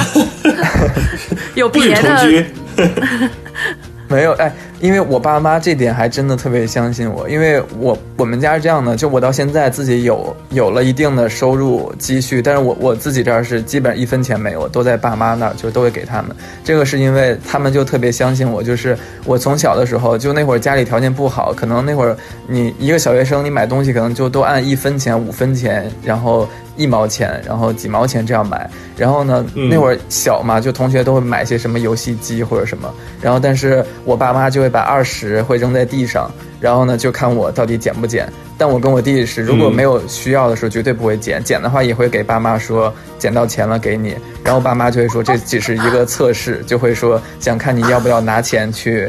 [1.54, 2.02] 有别的。
[2.02, 2.44] 同居，
[4.08, 16.34] 没有，哎，因为我爸妈这点还真的特别相信我，因为我我们家是这样的，就我到现在自己有有了一定的收入积蓄，但是我我自己这儿是基本一分钱没有，都在爸妈那儿，就都会给他们。
[16.62, 26.48] 这个是因为他们就特别相信我，就是我从小的时候就那会儿家里条件不好，可能那会儿你一个小学生你买东西可能就都按一分钱、五分钱，然后。
[26.78, 32.88] 一毛钱，然后几毛钱这样买，然后呢，那会儿小嘛，就同学都会买些什么游戏机或者什么，
[33.20, 38.26] 然后但是我爸妈就会把二十会扔在地上，然后呢就看我到底捡不捡。
[38.60, 49.08] 但我跟我弟弟是，如果没有需要的时候，绝对不会捡，捡的话也会给爸妈说捡到钱了给你，然后爸妈就会说这只是一个测试， 就会说想看你要不要拿钱去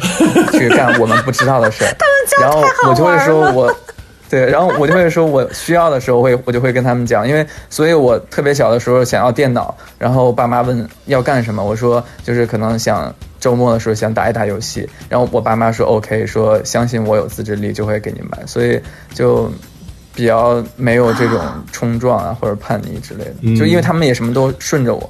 [0.51, 1.95] 去干我们不知道的事儿，
[2.39, 3.75] 然后我就会说我。
[4.29, 18.79] 对，然后我就会说，我需要的时候会，我就会跟他们讲，因为，所以我特别小的时候想要电脑，然后爸妈问要干什么，我说就是可能想周末的时候想打一打游戏，然后我爸妈说 OK，说相信我有自制力就会给你买，所以
[19.15, 19.51] 就
[20.13, 25.09] 比较没有这种冲撞啊或者叛逆之类的，就因为他们也什么都顺着我，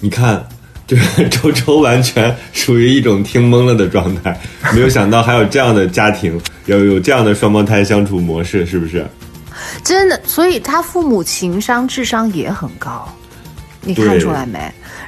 [0.00, 0.44] 你看。
[0.86, 4.36] 就是 周周完全属于一种听懵了的状态，
[4.74, 6.36] 没有想到还有这样的家庭，
[6.78, 9.06] 有有这样的双胞胎相处模式，是不是？
[9.84, 13.06] 真的，所以他父母情商、智商也很高，
[13.82, 14.58] 你看出来没？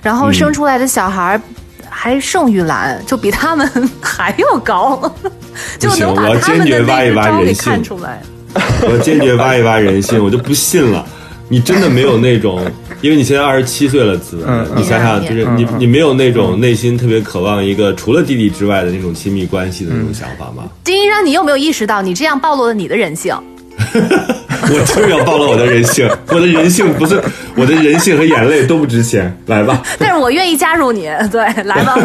[0.03, 1.40] 然后生出来的小孩
[1.88, 3.68] 还胜于蓝，就比他们
[4.03, 5.12] 还要高，
[5.79, 8.20] 就能把他们的那一招给看出来。
[8.83, 11.07] 我坚决挖一挖人性，我就不信了。
[11.53, 12.65] 你真的没有那种，
[13.03, 14.38] 因为你现在二十七岁了，子，
[14.75, 20.65] 你想想，就是你你没有那种内心特别渴望一个除了弟弟之外的那种亲密关系的那种想法吗？
[20.83, 23.37] 丁一章，你有没有意识到你这样暴露了你的人性？
[23.95, 27.23] 我就是要暴露我的人性，我的人性不是
[27.55, 29.83] 我的人性和眼泪都不值钱，来吧。
[29.99, 31.99] 但是我愿意加入你，对，来吧。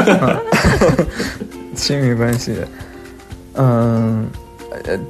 [1.73, 2.51] 亲密关系，
[3.53, 3.63] 嗯。
[3.63, 4.25] 呃，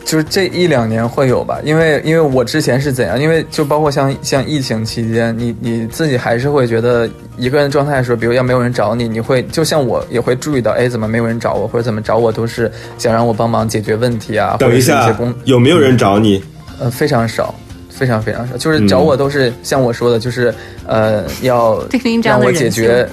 [0.06, 14.56] 就是这一两年会有吧，因为因为我之前是怎样，因为就包括像像疫情期间，你你自己还是会觉得一个人状态的时候，比如要没有人找你，你会就像我也会注意到，哎，怎么没有人找我，或者怎么找我都是想让我帮忙解决问题啊。
[14.60, 16.44] 等一下，有没有人找你？
[16.80, 17.54] 呃，非常少，
[17.90, 20.54] 非常非常少，就是找我都是像我说的，就是
[20.86, 21.84] 呃要
[22.24, 23.08] 让我解决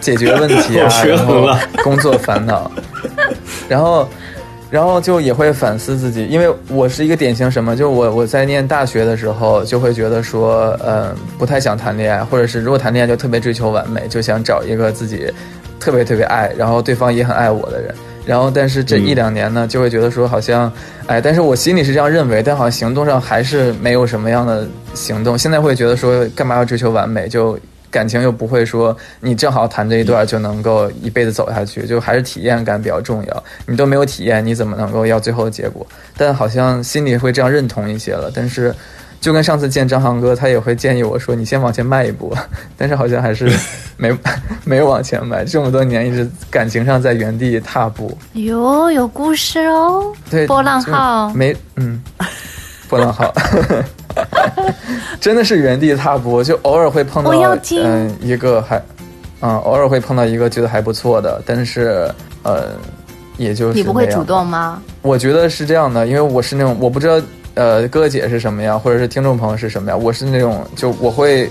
[0.00, 1.48] 解决问题啊， 然后
[1.82, 2.70] 工作烦恼，
[3.68, 4.08] 然后。
[4.70, 15.32] 然后就也会反思自己，因为我是一个典型什么，就我我在念大学的时候就会觉得说，呃，不太想谈恋爱，或者是如果谈恋爱就特别追求完美，就想找一个自己
[15.80, 17.94] 特别特别爱，然后对方也很爱我的人。
[18.26, 20.70] 然后但是这一两年呢，就会觉得说好像，
[21.06, 25.38] 哎，但是我心里是这样认为，但好像行动上还是没有什么样的行动。
[25.38, 27.26] 现在会觉得说，干嘛要追求完美？
[27.26, 27.58] 就。
[27.90, 33.44] 感情又不会说你正好谈这一段就能够一辈子走下去，就还是体验感比较重要。
[33.66, 35.86] 你都没有体验，你怎么能够要最后的结果？
[36.16, 38.30] 但好像心里会这样认同一些了。
[38.34, 38.74] 但是，
[39.20, 42.32] 就跟上次见张航哥，他也会建议我说：“你先往前迈一步。
[42.76, 43.50] ”但是好像还是
[43.96, 44.16] 没
[44.64, 45.44] 没有往前迈。
[45.44, 48.16] 这么多年一直感情上在原地踏步。
[48.34, 50.12] 哟，有故事哦。
[50.30, 52.00] 对，波浪号没嗯，
[52.88, 53.32] 波浪号。
[55.20, 57.30] 真的是原地踏步，就偶尔会碰到
[57.82, 58.82] 嗯一个还，
[59.40, 62.10] 嗯偶尔会碰到一个觉得还不错的，但是
[62.42, 62.70] 呃
[63.36, 64.80] 也就是你不会主动吗？
[65.02, 67.20] 我觉得是这样的，因为我是那种我不知道
[67.54, 71.48] 呃哥哥姐是什么样，或者是听众朋友是什么样，我是那种就我会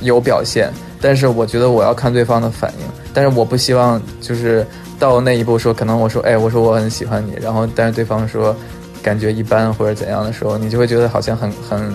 [0.00, 4.66] 有表现，但是我觉得我要看对方的反应，但是我不希望就是
[4.98, 8.54] 到那一步说可能我说哎我说我很喜欢你，然后但是对方说。
[9.02, 11.92] 感觉一般或者怎样的时候，你就会觉得好像很很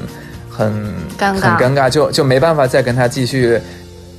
[0.49, 3.59] 很很尴尬，就就没办法再跟他继续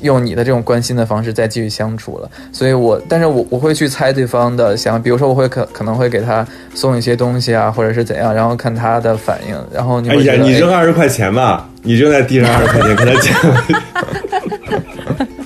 [0.02, 2.30] 用你的这种关心的方式再继续相处了。
[2.52, 9.56] 所以我，但是我我会去猜对方的想，比如说我会可可能会给他送一些东西啊，或者是怎样，然后看他的反应。
[9.72, 13.34] 然后你哎呀，你扔二十块钱吧，你扔在地上二十块钱，跟他讲。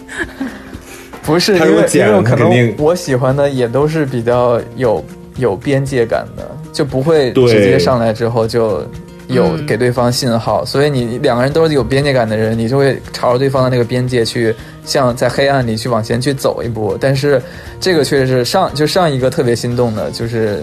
[1.22, 5.04] 不是，因为因为可能我喜欢的也都是比较有
[5.36, 6.50] 有边界感的。
[6.72, 8.84] 就不会直接上来之后就
[9.28, 14.54] 有给对方信号，所以你两个人都是有边界感的人，你就会朝着对方的那个边界去，
[14.84, 16.98] 像在黑暗里去往前去走一步。
[17.00, 17.40] 但是
[17.80, 20.62] 这个确实是上就上一个特别心动的，就是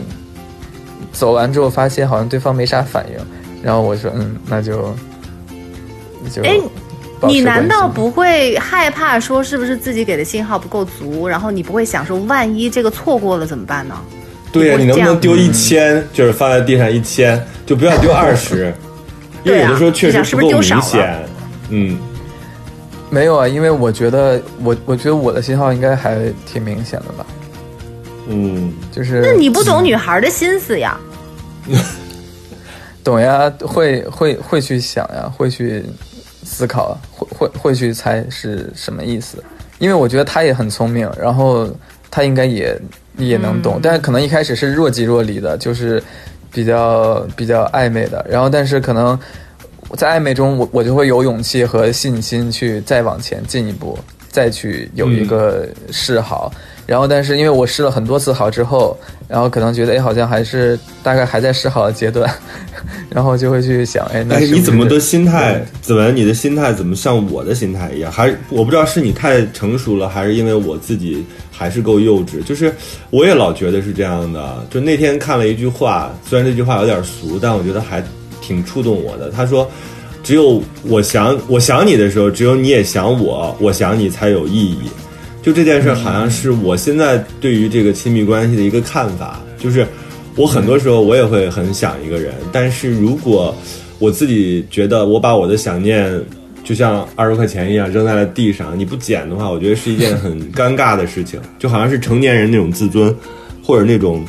[1.13, 3.25] 走完之后发现好像对方没啥反应，
[3.63, 4.93] 然后我说嗯，那就
[6.29, 6.59] 就哎，
[7.25, 11.25] 你难道不会害怕说是不是自己给的信号不够足？
[11.25, 13.95] 然后你不会想说万一这个错过了怎么办呢？
[14.59, 16.03] 对呀，你能不能丢一千？
[16.13, 18.73] 就是放在地上一千，就不要丢二十，
[19.43, 21.25] 因为有的时候确实不够明显。
[21.69, 21.97] 嗯，
[23.09, 27.25] 没有啊，因为我觉得我我觉得我的信号应该还挺明显的吧。
[28.27, 30.97] 嗯，就是那你不懂女孩的心思呀？
[33.03, 35.83] 懂呀，会会会去想呀，会去
[36.43, 39.41] 思考，会会会去猜是什么意思。
[39.79, 41.69] 因为我觉得他也很聪明，然后
[42.09, 42.79] 他应该也
[43.17, 46.01] 也能懂，但是可能一开始是若即若离的，就是
[46.51, 48.25] 比较比较暧昧的。
[48.29, 49.17] 然后，但是可能
[49.95, 53.97] 在暧昧中，我我就会有勇气和信心去再往前进一步，
[54.29, 56.51] 再去有一个示好。
[56.87, 58.97] 然后，但是因为我试了很多次好之后，
[59.27, 62.33] 然后可能觉得哎，好像还是大概还在试好的阶段，
[63.13, 65.61] 然后就会去想，哎，那是你怎么的心态？
[65.81, 68.09] 子文，你的心态怎么像我的心态一样？
[68.09, 72.41] 还我不知道是你太成熟了，还是因为我自己还是够幼稚？
[72.45, 72.73] 就是
[73.09, 74.65] 我也老觉得是这样的。
[74.69, 78.01] 就那天看了一句话，虽然这句话有点俗，但我觉得还
[78.41, 79.29] 挺触动我的。
[79.29, 79.69] 他说
[80.23, 84.77] ：“只有我想我想你的时候，只有你也想我，我想你才有意义。”
[85.47, 89.87] 就这件事，好像是我现在对于这个亲密关系的一个看法，就是
[90.35, 93.55] 我很多时候我也会很想一个人，但是如果
[93.97, 96.21] 我自己觉得我把我的想念
[96.65, 103.15] 就像二十块钱一样扔在了地上，你不捡的话，我觉得是一件很尴尬的事情，就好像是成年人那种自尊，
[103.63, 104.25] 或者那种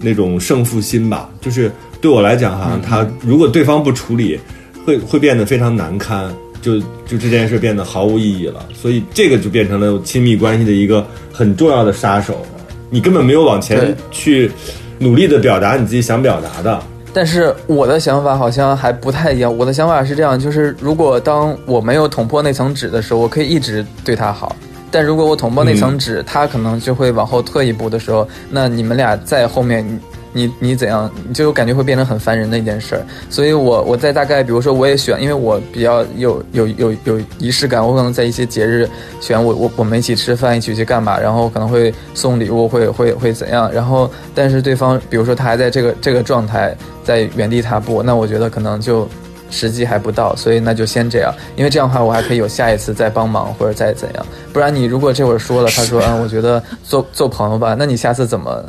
[0.00, 1.28] 那种胜负心吧。
[1.42, 4.40] 就是对我来讲，好像他如果对方不处理，
[4.86, 8.64] 会会变得非常难堪，就就这件事变得毫无意义了。
[8.72, 12.46] 所以这个就变成了亲密关系的一个很重要的杀手。
[12.88, 14.50] 你根本没有往前去
[14.98, 16.82] 努力的表达你自己想表达的。
[17.14, 19.54] 但是我的想法好像还不太一样。
[19.54, 24.56] 我的想法是这样，就是如果当我没有捅破那层纸的时候，我可以一直对他好。
[24.90, 29.86] 但如果我捅破那层纸，他可能就会往后退一步的时候，那你们俩在后面，
[30.32, 33.06] 你你怎样，你就感觉会变成很烦人的一件事儿。
[33.28, 38.88] 所以我我在大概比如说我也选，因为我比较有有有有仪式感，我可能在一些节日
[39.20, 43.70] 选我我我们一起吃饭，一起去干嘛，然后可能会送礼物，会会会怎样。
[43.72, 49.08] 然后但是对方比如说他还在这个这个状态，在原地踏步，那我觉得可能就
[49.50, 54.26] 时机还不到，所以那就先这样，因为这样的话我还可以有下一次再帮忙或者再怎样。
[54.50, 58.64] 不然你如果这会儿说了，他说嗯，我觉得做做朋友吧，那你下次怎么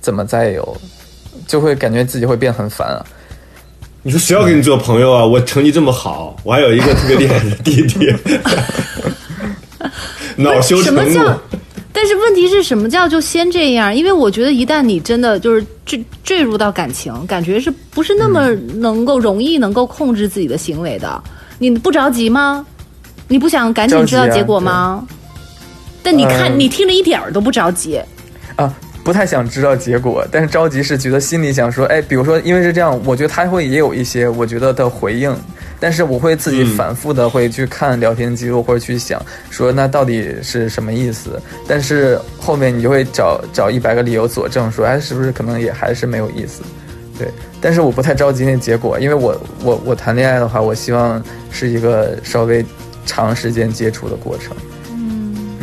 [0.00, 0.76] 怎么再有，
[1.46, 3.04] 就会感觉自己会变很烦啊。
[4.02, 5.24] 你说谁要跟你做朋友啊？
[5.24, 8.12] 我成绩这么好，我还有一个特别厉害的弟弟，
[10.36, 11.02] 恼羞什成怒。
[11.02, 11.40] 么叫？
[11.92, 13.94] 但是问题是什么叫就先这样？
[13.94, 21.22] 因为我觉得一旦你真的就是坠坠入到感情，感觉是不是那么能够容易能够控制自己的行为的？
[21.58, 22.64] 你不着急吗？
[23.26, 25.04] 你不想赶紧知道结果吗？
[26.02, 28.00] 但你看，嗯你听着一点儿都不着急。
[28.54, 28.72] 啊，
[29.08, 35.34] 不太想知道结果，但是着急是觉得心里想说，哎，比如说，因为是这样，我觉得他会也有一些我觉得的回应，
[35.80, 39.18] 但是我会自己反复的会去看聊天记录或者去想，
[39.48, 41.40] 说那到底是什么意思？
[41.66, 46.60] 但是后面你就会找找一百个理由佐证，说，哎，是不是可能也还是没有意思？
[47.18, 47.26] 对，
[47.62, 52.62] 但是我不太着急那结果，因为我我我谈恋爱的话，我希望是一个稍微
[53.06, 54.54] 长时间接触的过程。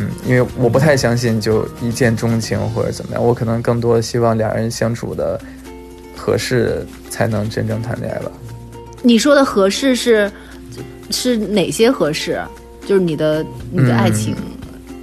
[0.06, 5.40] 嗯，因为我不太相信就一见钟情或者怎么样，我可能更多希望两人相处的
[6.16, 8.32] 合适才能真正谈恋爱吧。
[9.02, 10.32] 你说的合适是
[11.12, 12.40] 是哪些合适？
[12.86, 14.36] 就是你的你的爱情。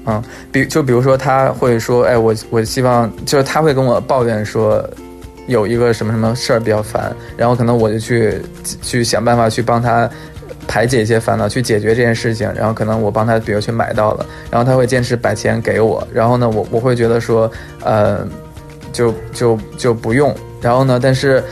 [0.06, 4.88] 嗯、比就比如说他会说，哎，我我希望就是他会跟我抱怨说。
[5.48, 8.40] 有一个什么什么事儿比较烦，然后可能我就去
[8.80, 10.08] 去想办法去帮他
[10.66, 12.50] 排解一些烦恼，去解决这件事情。
[12.54, 16.06] 然后可能我帮他，比如去买到了，然后他会坚持把钱给我。
[16.12, 17.50] 然后呢，我我会觉得说，
[17.84, 18.26] 呃，
[18.92, 20.34] 就就就不用。
[20.60, 21.42] 然后呢，但是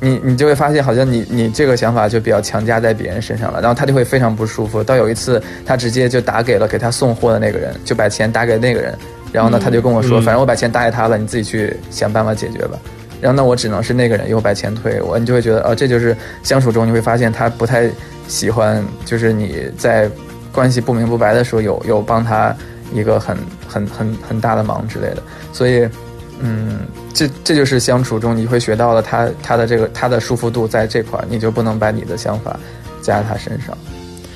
[0.00, 4.82] 你你就会发现，好像你你这个想法就比较强加在别人身上了，然后他就会非常不舒服。
[4.82, 8.96] 到有一次，他直接就打给了给他送货的那个人，就把钱打给那个人。
[9.32, 12.78] 然后呢，他就跟我说，嗯反正我把钱打给他了，你自己去想办法解决吧。
[13.20, 17.90] 然后那，我只能是那个人又把钱退我，你就会觉得，哦，这就是相处中你会发现他不太
[18.28, 20.10] 喜欢，就是你在
[20.52, 22.54] 关系不明不白的时候有有帮他
[22.94, 23.36] 一个很
[23.68, 25.88] 很很很大的忙之类的，所以，
[26.40, 26.80] 嗯，
[27.12, 32.58] 这这就是相处中你会学到了他他的这个他的舒服度在这块儿，你就不能把你的想法
[33.02, 33.76] 加在他身上。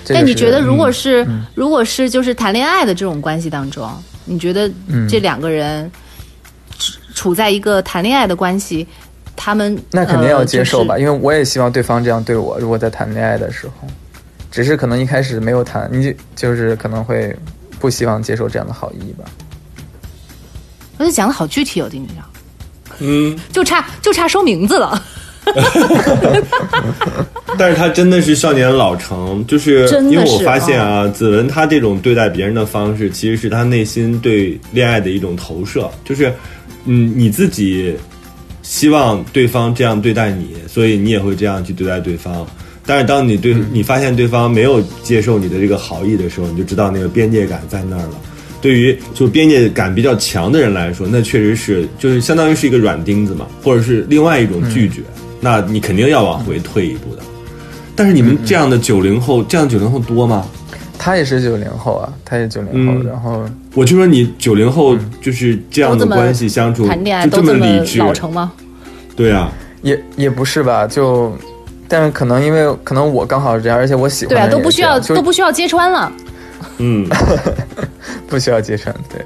[0.05, 3.91] 这但就是你觉得，如果是、嗯如果是就是谈恋爱的这种关系当中，
[4.27, 5.09] 你觉得嗯。
[5.09, 6.04] 这两个人处
[7.15, 8.87] 处在一个谈恋爱的关系，
[9.37, 12.59] 他们那肯定要接受吧，呃因为我也希望对方这样对我。
[12.59, 13.89] 如果在谈恋爱的时候，
[14.51, 17.35] 只是可能一开始没有谈，你就就是可能会
[17.81, 19.25] 不希望接受这样的好意吧。
[20.99, 22.25] 而且讲的好具体哦，丁局长，
[23.01, 25.03] 嗯，就差就差说名字了。
[27.59, 36.33] 但是他真的是少年老成，就是因为我发现啊，子文他这种对待别人的方式，其实是他内心对恋爱的一种投射，就是
[36.87, 37.95] 嗯，你自己
[38.63, 42.47] 希望对方这样对待你，所以你也会这样去对待对方。
[42.87, 48.21] 但是当你对你发现对方没有接受你的这个好意的时候，你就知道那个边界感在那儿了。
[48.61, 55.03] 对于就边界感比较强的人来说，那确实是就是相当于是一个软钉子嘛，或者是另外一种拒绝，
[55.41, 57.23] 那你肯定要往回退一步的。
[57.95, 60.47] 但是你们这样的九零后，这样九零后多吗？
[60.99, 68.53] 他也是九零后啊，他也九零后，嗯然后我就说你九零后就是这样的关系相处，谈恋爱就这都这么理智，老成吗？
[69.17, 71.33] 对啊，也也不是吧，就。
[71.87, 76.11] 但是可能因为可能我刚好是这样，而且我喜欢对啊，都不需要都不需要揭穿了。
[76.79, 77.07] 嗯，
[78.27, 79.23] 不需要揭穿，对。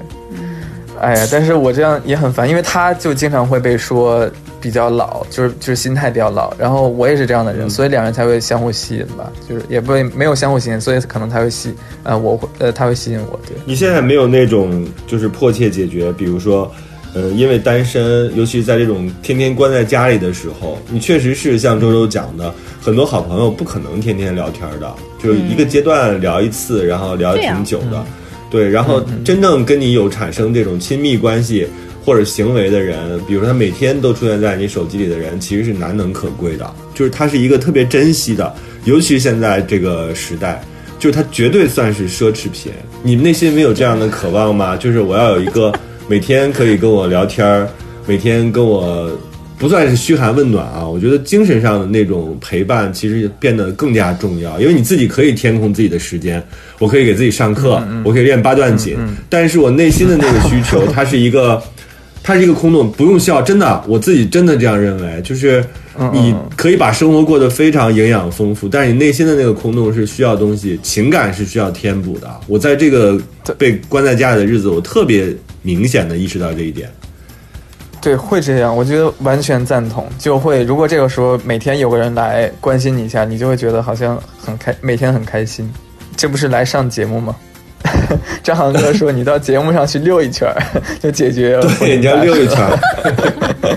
[0.99, 4.29] 哎呀，但是我这样也很烦，因为他就经常会被说
[4.61, 7.69] 比较老，就是就是心态比较老，然后我也是这样的人，嗯。
[7.69, 13.55] 所以两人才会相互吸引吧，就是也不会没有相互吸引，所以可能他会吸，呃，我会呃他会吸引我，对。
[13.65, 16.71] 你现在没有那种就是迫切解决，比如说，
[17.13, 24.93] 呃，因为单身，尤其是在这种天天关在家里的时候，你确实是像周周讲的，很多好朋友不可能天天聊天的，
[25.23, 28.03] 就是一个阶段聊一次，然后聊挺久的，
[28.51, 31.67] 对，然后真正跟你有产生这种亲密关系
[32.03, 38.53] 或者行为的人，比如说他每天都出现在你手机里的人，其实是难能可贵的，就是他是一个特别珍惜的，
[38.85, 40.61] 尤其是现在这个时代。
[40.97, 42.73] 就是它绝对算是奢侈品。
[43.03, 44.75] 你们内心没有这样的渴望吗？
[44.83, 45.73] 就是我要有一个
[46.09, 47.69] 每天可以跟我聊天儿，
[48.05, 49.09] 每天跟我
[49.57, 56.45] 不算是嘘寒问暖啊，我觉得精神上的那种陪伴其实变得更加重要，因为你自己可以填空自己的时间，
[56.79, 58.97] 我可以给自己上课，我可以练八段锦，
[59.29, 61.63] 但是我内心的那个需求，它是一个。
[62.29, 65.65] 它是一个空洞，不用笑，真的，我自己真的这样认为，就是
[66.13, 72.29] 你可以把生活过得非常营养丰富，但是你内心的那个空洞是需要东西，情感是需要填补的。
[72.45, 73.19] 我在这个
[73.57, 76.87] 被关在家里的日子，我特别明显的意识到这一点。
[77.99, 80.07] 对，会这样，我觉得完全赞同。
[80.19, 85.67] 就会，如果这个时候每天有个人来关心你一下，你就会觉得好像很开，每天很开心。
[86.15, 87.35] 这不是来上节目吗？
[88.43, 90.55] 张航哥说：“你到节目上去溜一圈儿，
[91.01, 92.79] 就解决了。”对，你要溜一圈儿，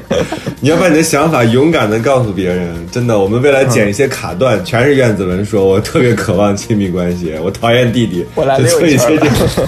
[0.61, 2.75] 你要把你的想法勇敢的告诉别人。
[2.91, 9.67] 真的，我们未来剪一些卡段，全是苑子文说：“我特别渴望亲密关系，我讨厌弟弟。”我来溜做一一圈儿些这吧种。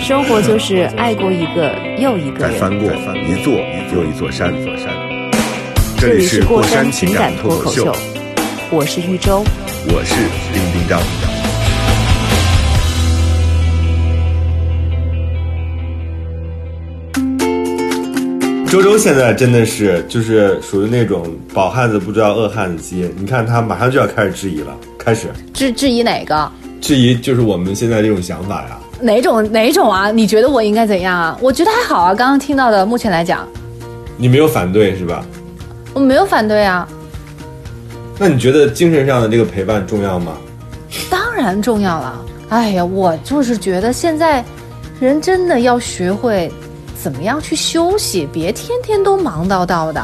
[0.00, 2.52] 生活就是爱过一个又一个人。
[2.52, 3.52] 再翻过一座
[3.94, 4.88] 又一座山，一座山。
[5.98, 8.00] 这这里是过山山情情感感脱口秀脱口秀，，
[8.70, 9.42] 我是玉州。
[9.88, 10.14] 我是
[10.52, 11.33] 丁丁张。
[18.74, 26.50] 周周现在真的是就是属于那种饱汉子不知道饿汉子饥，你看他马上就要开始质疑了，开始质质疑哪个？
[26.80, 28.76] 质疑就是我们现在这种想法呀。
[29.00, 30.10] 哪种哪种啊？
[30.10, 31.38] 你觉得我应该怎样啊？
[31.40, 32.12] 我觉得还好啊。
[32.12, 33.46] 刚刚听到的，目前来讲，
[34.16, 35.24] 你没有反对是吧？
[35.92, 36.88] 我没有反对啊，
[38.18, 40.32] 那你觉得精神上的这个陪伴重要吗？
[41.08, 42.26] 当然重要了。
[42.48, 44.44] 哎呀，我就是觉得现在
[44.98, 46.50] 人真的要学会
[47.04, 50.02] 怎么样去休息，别天天都忙叨叨的。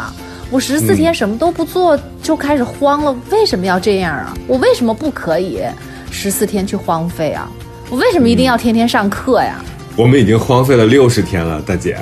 [0.51, 4.37] 我十四天什么都不做就开始慌了，为什么要这样啊？
[4.47, 5.63] 我为什么不可以
[6.11, 7.51] 十四天去荒废啊？
[7.89, 9.65] 我为什么一定要天天上课呀？
[9.97, 11.97] 我们已经荒废了六十天了，大姐，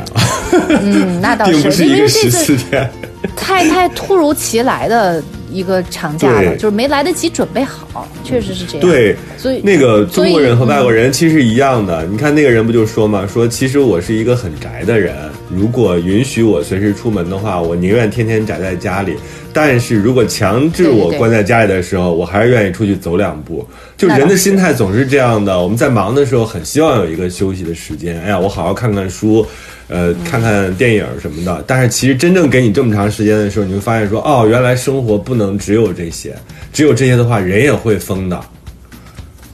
[0.68, 2.90] 嗯，那倒是 因为这次四天。
[3.36, 8.86] 太太突如其来的一个长假了，就是没来得及准备好，确实是这样。
[8.86, 12.06] 对，所以那个中国人和外国人其实一样的。
[12.06, 15.14] 你看那个人不就说嘛，说其实我是一个很宅的人，
[15.50, 19.14] 如果允许我随时出门的话，我宁愿天天宅在家里。
[19.52, 23.66] 但是如果强制我关在家里的时候，我还是愿意出去走两步。
[23.96, 25.60] 就人的心态总是这样的。
[25.60, 28.20] 我们在忙的时候，很希望有一个休息的时间。
[28.20, 29.44] 哎呀，我好好看看书。
[29.88, 36.34] 呃，看看电影什么的，但是其实真正给你这么长时间的时候，你会发现说，哦，原来生活不能只有这些，
[36.72, 38.40] 只有这些的话，人也会疯的。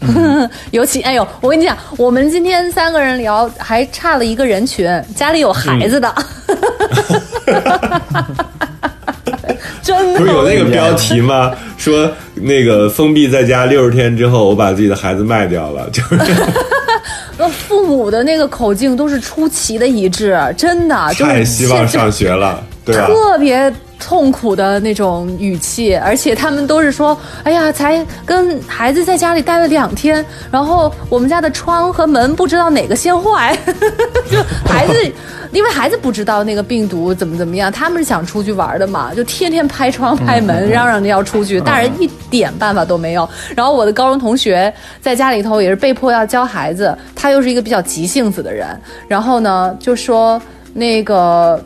[0.72, 6.14] 尤其哎呦，我跟你讲，我们今天三个人聊还差了一个人群，家里有孩子的，
[9.82, 11.52] 真的不是有那个标题吗？
[11.78, 16.26] 说那个封闭在家六十天之后，我把自己的孩子卖掉了，就是呃
[17.48, 23.06] 父母的那个口径都是出奇的一致，真的就是太希望现上学了，对吧？
[23.06, 23.72] 特别
[24.04, 33.56] 痛苦的那种语气，而且他们都是说：“哎呀，才跟孩子在家里待了两天，然后我们家的窗和门不知道哪个先坏，
[34.30, 34.92] 就孩子。”
[35.54, 43.28] 因为孩子不知道那个病毒怎么怎么样，他们是想出去玩的嘛，就天天拍窗拍门，嚷嚷着要出去，大人一点办法都没有。
[43.54, 48.68] 然后我的高中同学在家里头也是被迫要教孩子，他又是一个比较急性子的人，
[49.06, 50.42] 然后呢就说
[50.72, 51.64] 那个。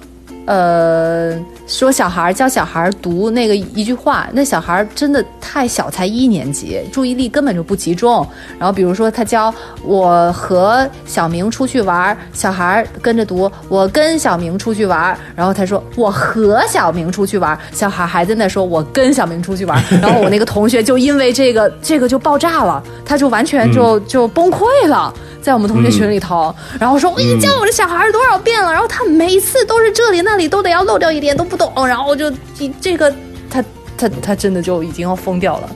[0.49, 8.27] 呃，说小孩教小孩读那个一句话，那小孩真的太小，才一年级，注意力根本就不集中。
[8.59, 25.13] 然后比如说他教我和小明出去玩，小孩跟着读我跟小明出去玩，然后他说我和小明出去玩，小孩还在那说我跟小明出去玩，然后我那个同学就因为这个 这个就爆炸了，他就完全就就崩溃了。
[25.41, 32.33] 在我们同学群里头，然后说我已经教我的小孩多少遍了，然后他每次都是这里那里都得要漏掉一点，都不懂，然后就
[32.81, 33.15] 这个
[33.51, 33.63] 他
[33.99, 35.69] 他他真的就已经要疯掉了，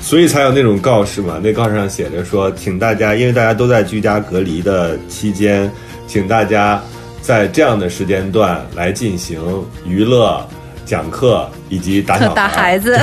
[0.00, 5.70] 所以才有那种告示嘛，那告示上写着说，请大家，因为大家都在居家隔离的期间，
[6.06, 6.82] 请大家
[7.22, 9.40] 在这样的时间段来进行
[9.86, 10.46] 娱乐、
[10.84, 12.98] 讲课以及打小打孩子，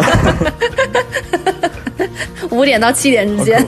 [2.50, 3.66] 五点到七点之间。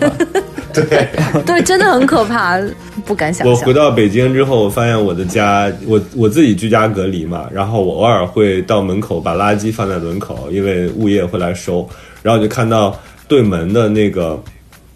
[0.75, 1.09] 对
[1.45, 2.59] 对，真的很可怕，
[3.05, 3.53] 不敢想象。
[3.53, 11.89] 我回到北京之后，我发现我的家，我我自己居家隔离嘛，然后我偶尔会到门口把垃圾放在门口，因为物业会来收，
[12.23, 12.99] 然后就看到
[13.29, 14.43] 对门的那个，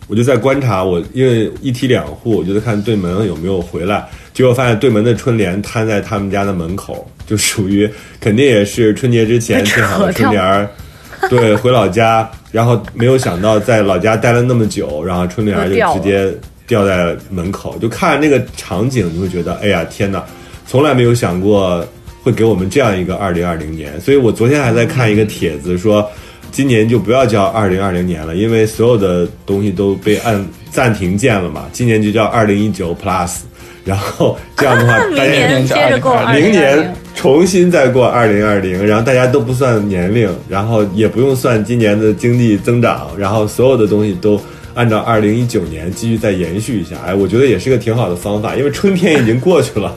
[0.07, 7.89] 我就在观察我，因为一梯两户，我就在看对门有没有回来，结果发现对门的春联摊在他们家的门口，就属于
[8.21, 10.69] 肯定也是春节之前贴好的春联儿。
[11.31, 16.33] 对，回老家，然后没有想到在老家待了那么久，然后春联就直接
[16.67, 20.25] 掉在门口，就看那个场景，你会觉得，哎呀，天哪，
[20.67, 21.85] 从来没有想过
[22.23, 24.01] 会给我们这样一个二零二零年。
[24.01, 26.09] 所以我昨天还在看一个帖子，说
[26.51, 33.41] 今年就不要叫二零二零年了，因为所有的东西都被按暂停键了嘛，今年就叫二零一九 plus。
[33.85, 44.39] 然后这样的话， 大家接着过，明年重新再过二零二零，然后大家都不算年龄，然后也不用算今年的经济增长，然后所有的东西都
[44.75, 46.97] 按照二零一九年继续再延续一下。
[47.07, 49.97] 哎，我觉得也是个挺好的方法，因为春天已经过去了。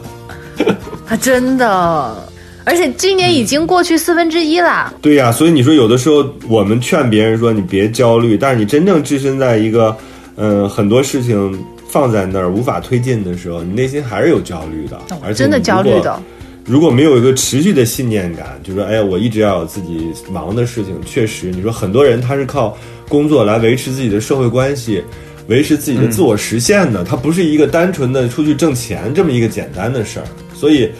[1.09, 2.29] 啊，真的，
[2.63, 4.93] 而且今年已经过去四分之一了。
[5.01, 9.95] 对呀，所以你说有的时候我们劝别人说你别焦虑，但是你真正置身在一个
[10.37, 11.57] 嗯很多事情。
[11.89, 16.21] 放在那儿无法推进的时候，你内心还是有焦虑的，而且真的焦虑的。
[16.67, 20.93] 如果没有一个持续的信念感，就说哎呀，我一直要有自己忙的事情。
[21.05, 25.01] 确实，你说很多人他是靠工作来维持自己的社会关系，
[25.47, 30.25] 维持自己的自我实现的，他不是一个单纯的出去挣钱这么一个简单的事儿。
[30.53, 30.91] 所以，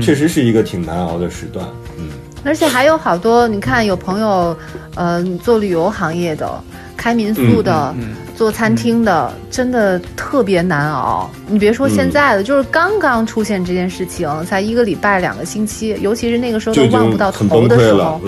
[0.00, 1.68] 确实是一个挺难熬的时段。
[1.98, 2.08] 嗯，
[2.42, 4.56] 而且还有好多，你看有朋友，
[4.94, 6.50] 呃，做旅游行业的。
[6.96, 7.94] 开民宿的，
[8.40, 11.30] 做餐厅的，真的特别难熬。
[11.46, 18.18] 你别说现在的，就是刚刚出现这件事情，才一个礼拜、两个星期，尤其是那个时候都望不到头的时候，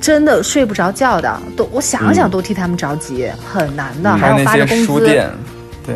[0.00, 1.40] 真的睡不着觉的。
[1.56, 4.10] 都我想想都替他们着急，很难的。
[4.16, 5.94] 还有发着工资，对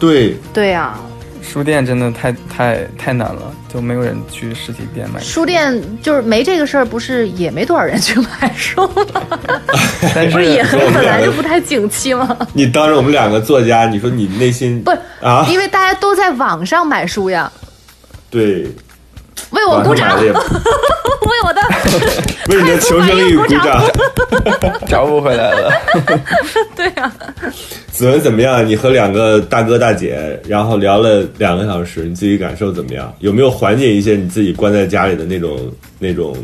[0.00, 0.98] 对对呀。
[1.46, 5.20] 书店真的太太太难了，就没有人去实体店买。
[5.20, 9.02] 书店就是没这个事儿，不是也没多少人去买书吗？
[10.32, 12.36] 不是也本来就不太景气吗？
[12.52, 15.46] 你当着我们两个作家，你说你内心不是啊？
[15.48, 17.52] 因为大家都在网上买书呀。
[18.30, 18.66] 对。
[19.50, 20.32] 为我鼓掌， 为
[21.44, 21.60] 我的
[22.48, 23.82] 为你的求生欲鼓掌，
[24.88, 25.70] 找 不回来了。
[26.76, 27.12] 对呀，
[27.90, 28.66] 子文怎么样？
[28.66, 33.12] 你和两个大哥大姐，然后聊了两个小时，你自己感受怎么样？
[33.20, 36.36] 有没有缓解一些你自己关在家里的那种那种？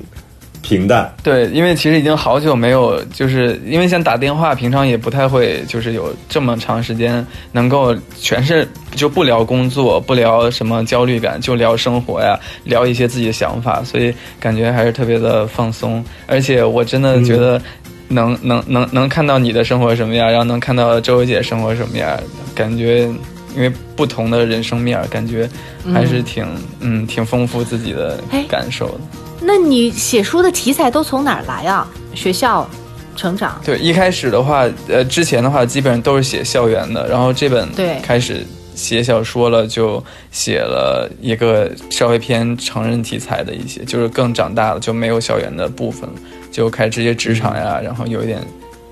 [0.62, 16.04] 平淡，对，因为其实已经好久没有，就是因为像打电话，平常也不太会，就是有这么长时间能够全是就不聊工作，不聊什么焦虑感，就聊生活呀，聊一些自己的想法，所以感觉还是特别的放松。
[16.26, 17.61] 而且我真的觉得，
[18.08, 22.18] 能能能能看到你的生活什么样，然后能看到周薇姐生活什么样，
[22.54, 23.08] 感觉
[23.56, 25.48] 因为不同的人生面，感觉
[25.92, 26.46] 还是挺
[26.80, 29.00] 嗯挺丰富自己的感受的。
[29.43, 31.88] 那你写书的题材都从哪儿来啊？
[32.14, 32.68] 学校，
[33.16, 33.59] 成长。
[33.64, 46.16] 对，一开始的话，呃，之前的话基本上都是写校园的，然后这本对开始写小说了，就写了一个稍微偏成人题材的一些，就是更长大了就没有校园的部分了，
[46.51, 48.41] 就开始直接职场呀，然后有一点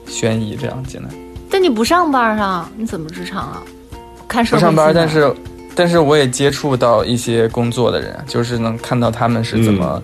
[0.06, 1.08] 悬疑这样进来。
[1.50, 2.70] 但你不上班啊？
[2.76, 3.62] 你怎么职场啊？
[4.26, 5.34] 看不上班，但是
[5.74, 10.02] 但是我也接触到一些工作的人，就是能看到他们是怎么。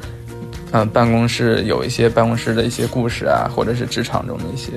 [0.75, 4.73] 呃办公室有一些办公室的一些故事啊，或者是职场中的一些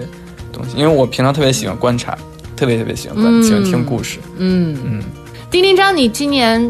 [0.54, 0.78] 东西。
[0.78, 2.16] 因为我平常特别喜欢观察，
[2.56, 4.20] 特别特别喜欢观，嗯喜欢听故事。
[4.38, 5.02] 嗯嗯，
[5.50, 6.64] 丁丁章，你今年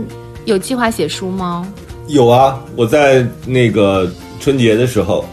[0.46, 1.68] 有计划写书吗？
[2.08, 4.10] 有啊，我在那个
[4.40, 5.26] 春节的时候，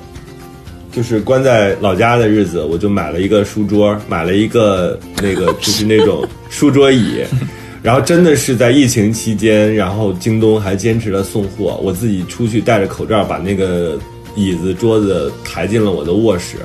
[0.91, 7.25] 就是关在老家的日子，我就买了一个书桌，买了一个那个就是那种书桌椅，
[7.85, 13.99] 然后真的是在疫情期间，然后京东还坚持了送货，我自己出去戴着口罩把那个
[14.35, 16.57] 椅子桌子抬进了我的卧室。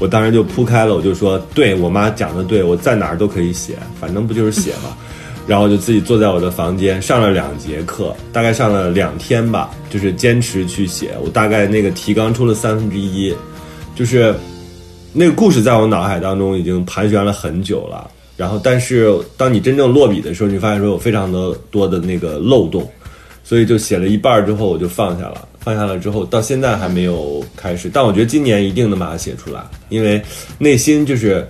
[0.00, 4.96] 我当时就铺开了，我就说，对我妈讲的对，我在哪儿都可以写，反正不就是写嘛。
[5.46, 11.10] 然后就自己坐在我的房间上了两节课，大概上了两天吧，就是坚持去写。
[11.22, 13.32] 我大概那个提纲出了三分之一，
[13.94, 14.34] 就是
[15.12, 18.10] 那个故事在我脑海当中已经盘旋了很久了。
[18.36, 22.88] 然后，但是当你真正落笔的时候，你发现说有非常的多的那个漏洞，
[23.42, 25.48] 所以就写了一半儿之后我就放下了。
[25.60, 30.22] 放下了之后，到现在还没有开始，但我觉得今年一定能把它写出来，因为
[30.58, 31.46] 内心就是。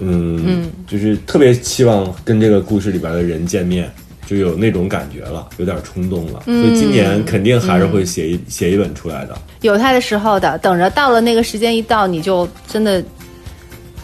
[0.00, 3.92] 嗯，就是特别期望跟这个故事里边的人见面，
[4.24, 6.40] 就有那种感觉了，有点冲动了。
[6.44, 9.36] 所以今年肯定还是会写一、写一本出来的。
[9.62, 13.02] 有他的时候的，等着到了那个时间一到，你就真的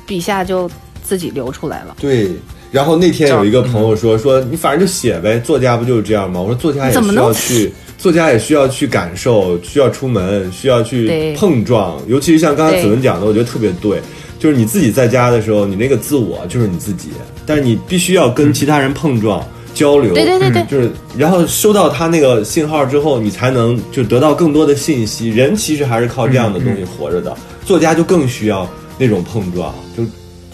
[0.05, 0.69] 笔下就
[1.05, 1.95] 自己流出来了。
[2.01, 2.33] 对。
[2.73, 6.41] 然后那天有一个朋友说说你反正就写呗，作家不就是这样吗？
[6.41, 11.97] 我说作家也需要去，作家也需要去感受，需要出门，需要去碰撞。
[12.09, 14.01] 尤其是像刚才子文讲的，我觉得特别对。
[14.41, 17.11] 就是你自己在家的时候，你那个自我就是你自己，
[17.47, 19.43] 但是你必须要跟其他人碰撞、
[19.73, 20.13] 交流。
[20.13, 25.31] 对对对对，就是，然后收到他那个信号之后，你才能就得到更多的信息。
[25.31, 27.35] 人其实还是靠这样的东西活着的，
[27.65, 30.03] 作家就更需要那种碰撞，就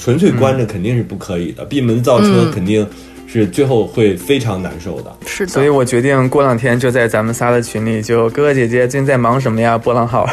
[0.03, 2.87] 纯粹关着肯定是不可以的，闭门造车嗯肯定
[3.27, 5.15] 是最后会非常难受的。
[5.27, 5.53] 是的。
[5.53, 9.77] 所以我决定过两天就在咱们仨的群里，就哥哥姐姐最近在忙什么呀？
[9.77, 10.27] 波浪号。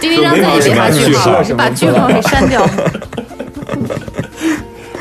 [0.00, 2.66] 丁丁章再也别发句号了，什么你把句号给删掉。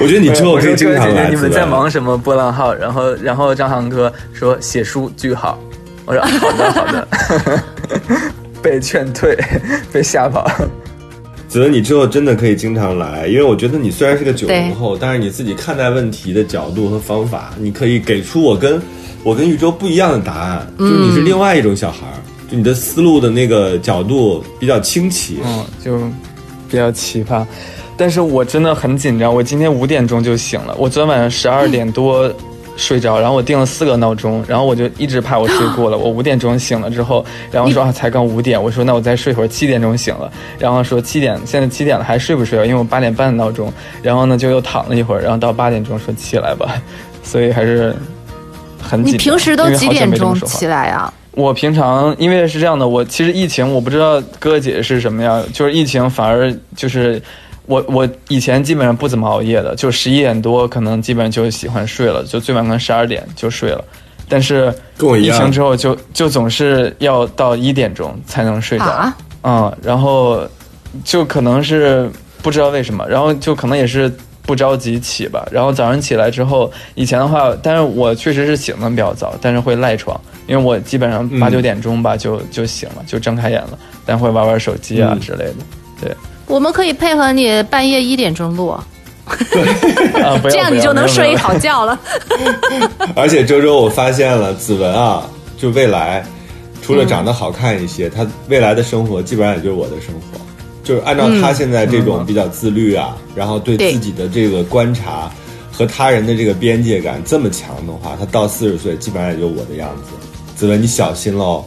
[0.02, 1.30] 我觉得你之后可以经哥哥姐姐，常来。
[1.30, 2.18] 你们在忙什么？
[2.18, 2.74] 波浪号。
[2.74, 5.58] 然后，然后张航哥说写书句号。
[6.06, 7.08] 我说好的好的，
[8.62, 9.38] 被劝退，
[9.92, 10.46] 被吓跑。
[11.50, 18.80] 子文，你之后真的可以经常来，因为我觉得你虽然是个九零后，但是你自己看待问题的角度和方法，你可以给出我跟
[19.24, 22.22] 我跟宇宙不一样的答案，就是你是另外一种小孩儿，
[22.52, 25.40] 就你的思路的那个角度比较清奇。
[25.44, 25.98] 嗯，就
[26.70, 27.44] 比较奇葩。
[27.98, 32.32] 但是我真的很紧张，我今天五点钟就醒了，我昨天晚上十二点多
[32.80, 42.66] 睡着，然后我定了四个闹钟，然后我就一直怕我睡过了， 我五点钟醒了之后，然后说啊才刚五点，我说那我再睡会儿，七点钟醒了，然后说七点现在七点了还睡不睡啊？
[42.66, 43.72] 因为我八点半的闹钟，
[44.02, 46.74] 然后呢就又躺了一会儿，然后到八点钟说起来吧，
[47.22, 47.94] 所以还是
[48.82, 49.24] 很紧你张。
[49.26, 51.14] 平时都几点钟起来啊？
[51.32, 57.22] 我平常因为是这样的，我其实疫情我不知道哥哥姐姐是什么样，就是疫情反而就是
[57.70, 63.86] 我我以前基本上不怎么熬夜的，就十一点多可能基本上就喜欢睡了，就最晚可能十二点就睡了。
[64.28, 70.42] 但是疫跟我一样疫情之后就就总是要到一点钟才能睡着，啊，嗯，然后
[71.04, 72.10] 就可能是
[72.42, 74.12] 不知道为什么，然后就可能也是
[74.42, 75.48] 不着急起吧。
[75.52, 85.56] 然后早上起来之后，以前的话，但是我确实是醒的比较早，但是会赖床，因为我基本上八嗯九点钟吧就就醒了，就睁开眼了，但会玩玩手机啊嗯之类的。
[86.02, 86.16] 对，
[86.50, 88.84] 我们可以配合你半夜一点钟录， 啊，
[90.44, 91.36] 这样你就能睡一。
[91.36, 91.98] 好觉了。
[93.16, 95.24] 而且周周，我发现了子文啊，
[95.58, 96.26] 就未来
[96.82, 100.40] 除了长得好看一些，他未来的生活基本上也就是我的生活。
[100.84, 105.32] 就是按照他现在这种比较自律啊，然后对对自己的这个观察
[105.72, 110.12] 和他人的这个边界感这么强的话，他到四十岁基本上也就我的样子。
[110.56, 111.64] 子文，你小心喽！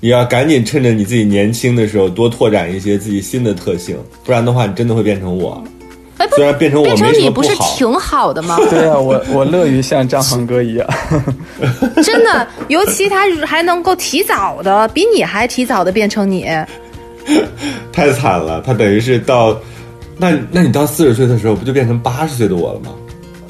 [0.00, 5.62] 你要赶紧趁着你自己年轻的时候多拓展一些自己新的特性，不然的话，你真的会变成我。
[6.16, 8.56] 哎，虽然变成我变成你不是，挺好的吗？
[8.70, 10.86] 对啊，我我乐于像张恒哥一样。
[12.02, 16.46] 真的，尤其他还能够提早的，比你还提早的变成你。
[17.92, 18.62] 太惨了。
[18.66, 19.58] 他等于是到，
[20.16, 22.90] 那那你到四十岁的时候，不就变成八十岁的我了吗？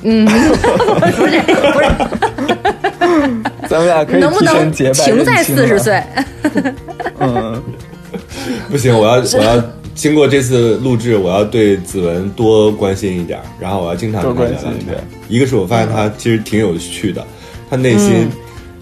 [0.02, 0.48] 嗯不是
[1.12, 1.42] 不是，
[3.70, 5.78] 咱们俩可以提能不能前结拜停在四十？
[5.78, 6.02] 岁？
[7.20, 7.62] 嗯，
[8.68, 9.62] 不行，我要我要
[9.94, 14.98] 经过这次录制，我要对子文多关心一点，然后我要经常跟他多聊聊天关心一点。
[15.28, 17.24] 一个是我发现他其实挺有趣的，
[17.70, 18.30] 他内心、嗯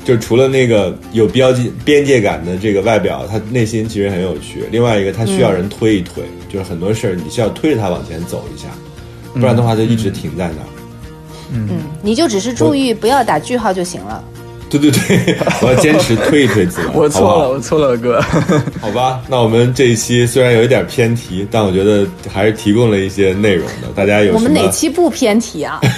[0.04, 4.64] 就除了那个有标记边界感的这个外表，他内心其实很有趣。
[4.70, 8.68] 另外一个，他需要人推一推，就是很多事儿你需要推着他往前走一下，
[9.34, 10.68] 不然的话就一直停在那儿。
[11.52, 11.68] 嗯，
[12.00, 14.24] 你就只是注意不要打句号就行了。
[14.70, 18.20] 对对对，我要坚持推一推子文， 我错了，好好我错了，哥。
[18.80, 23.88] 好吧，那我们这一期虽然有一点偏题，但我觉得还是提供了一些内容的。
[23.94, 25.80] 大家有我们哪期不偏题啊？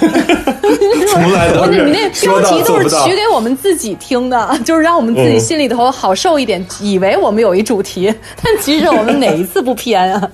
[1.11, 10.29] 从来都我是你那标题都是取给我们自己听的， 就是让我们自己嗯心里头好受一点，以为我们有一主题，但其实我们哪一次不偏啊？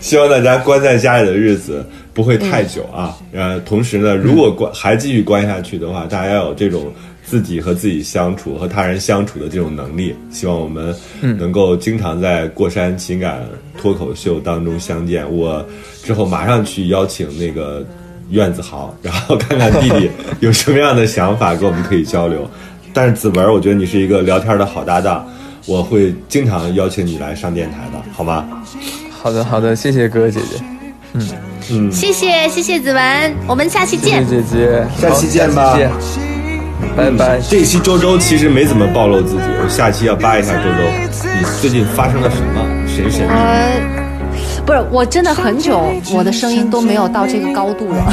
[0.00, 3.14] 希望大家关在家里的日子不会太久啊。
[3.32, 6.92] 呃，同时呢，如果关还继续关下去的话，大家要有这种
[7.30, 10.16] 自己和自己相处、和他人相处的这种能力。
[10.32, 10.92] 希望我们
[11.38, 13.46] 能够经常在过山情感
[13.80, 15.24] 脱口秀当中相见。
[15.32, 15.64] 我
[16.02, 17.86] 之后马上去邀请那个
[18.30, 20.10] 苑子豪，然后看看弟弟
[20.40, 22.50] 有什么样的想法，跟我们可以交流。
[22.92, 25.24] 但是子文，我觉得你是一个聊天的好搭档，
[25.66, 28.48] 我会经常邀请你来上电台的，好吗？
[29.22, 30.64] 好的，好的，谢谢哥哥姐姐，
[31.12, 31.28] 嗯
[31.70, 34.26] 嗯，谢谢谢谢子文，我们下期谢谢见。
[34.26, 35.78] 姐姐，下期见吧
[36.96, 37.40] 拜拜。
[37.48, 40.82] 这一期周周其实没怎么暴露自己，我下期要扒一下周周，
[41.38, 43.32] 你最近发生了什么神神秘秘？
[43.32, 43.80] 呃，
[44.66, 48.12] 不是，我真的很久，我的声音都没有到这个高度了。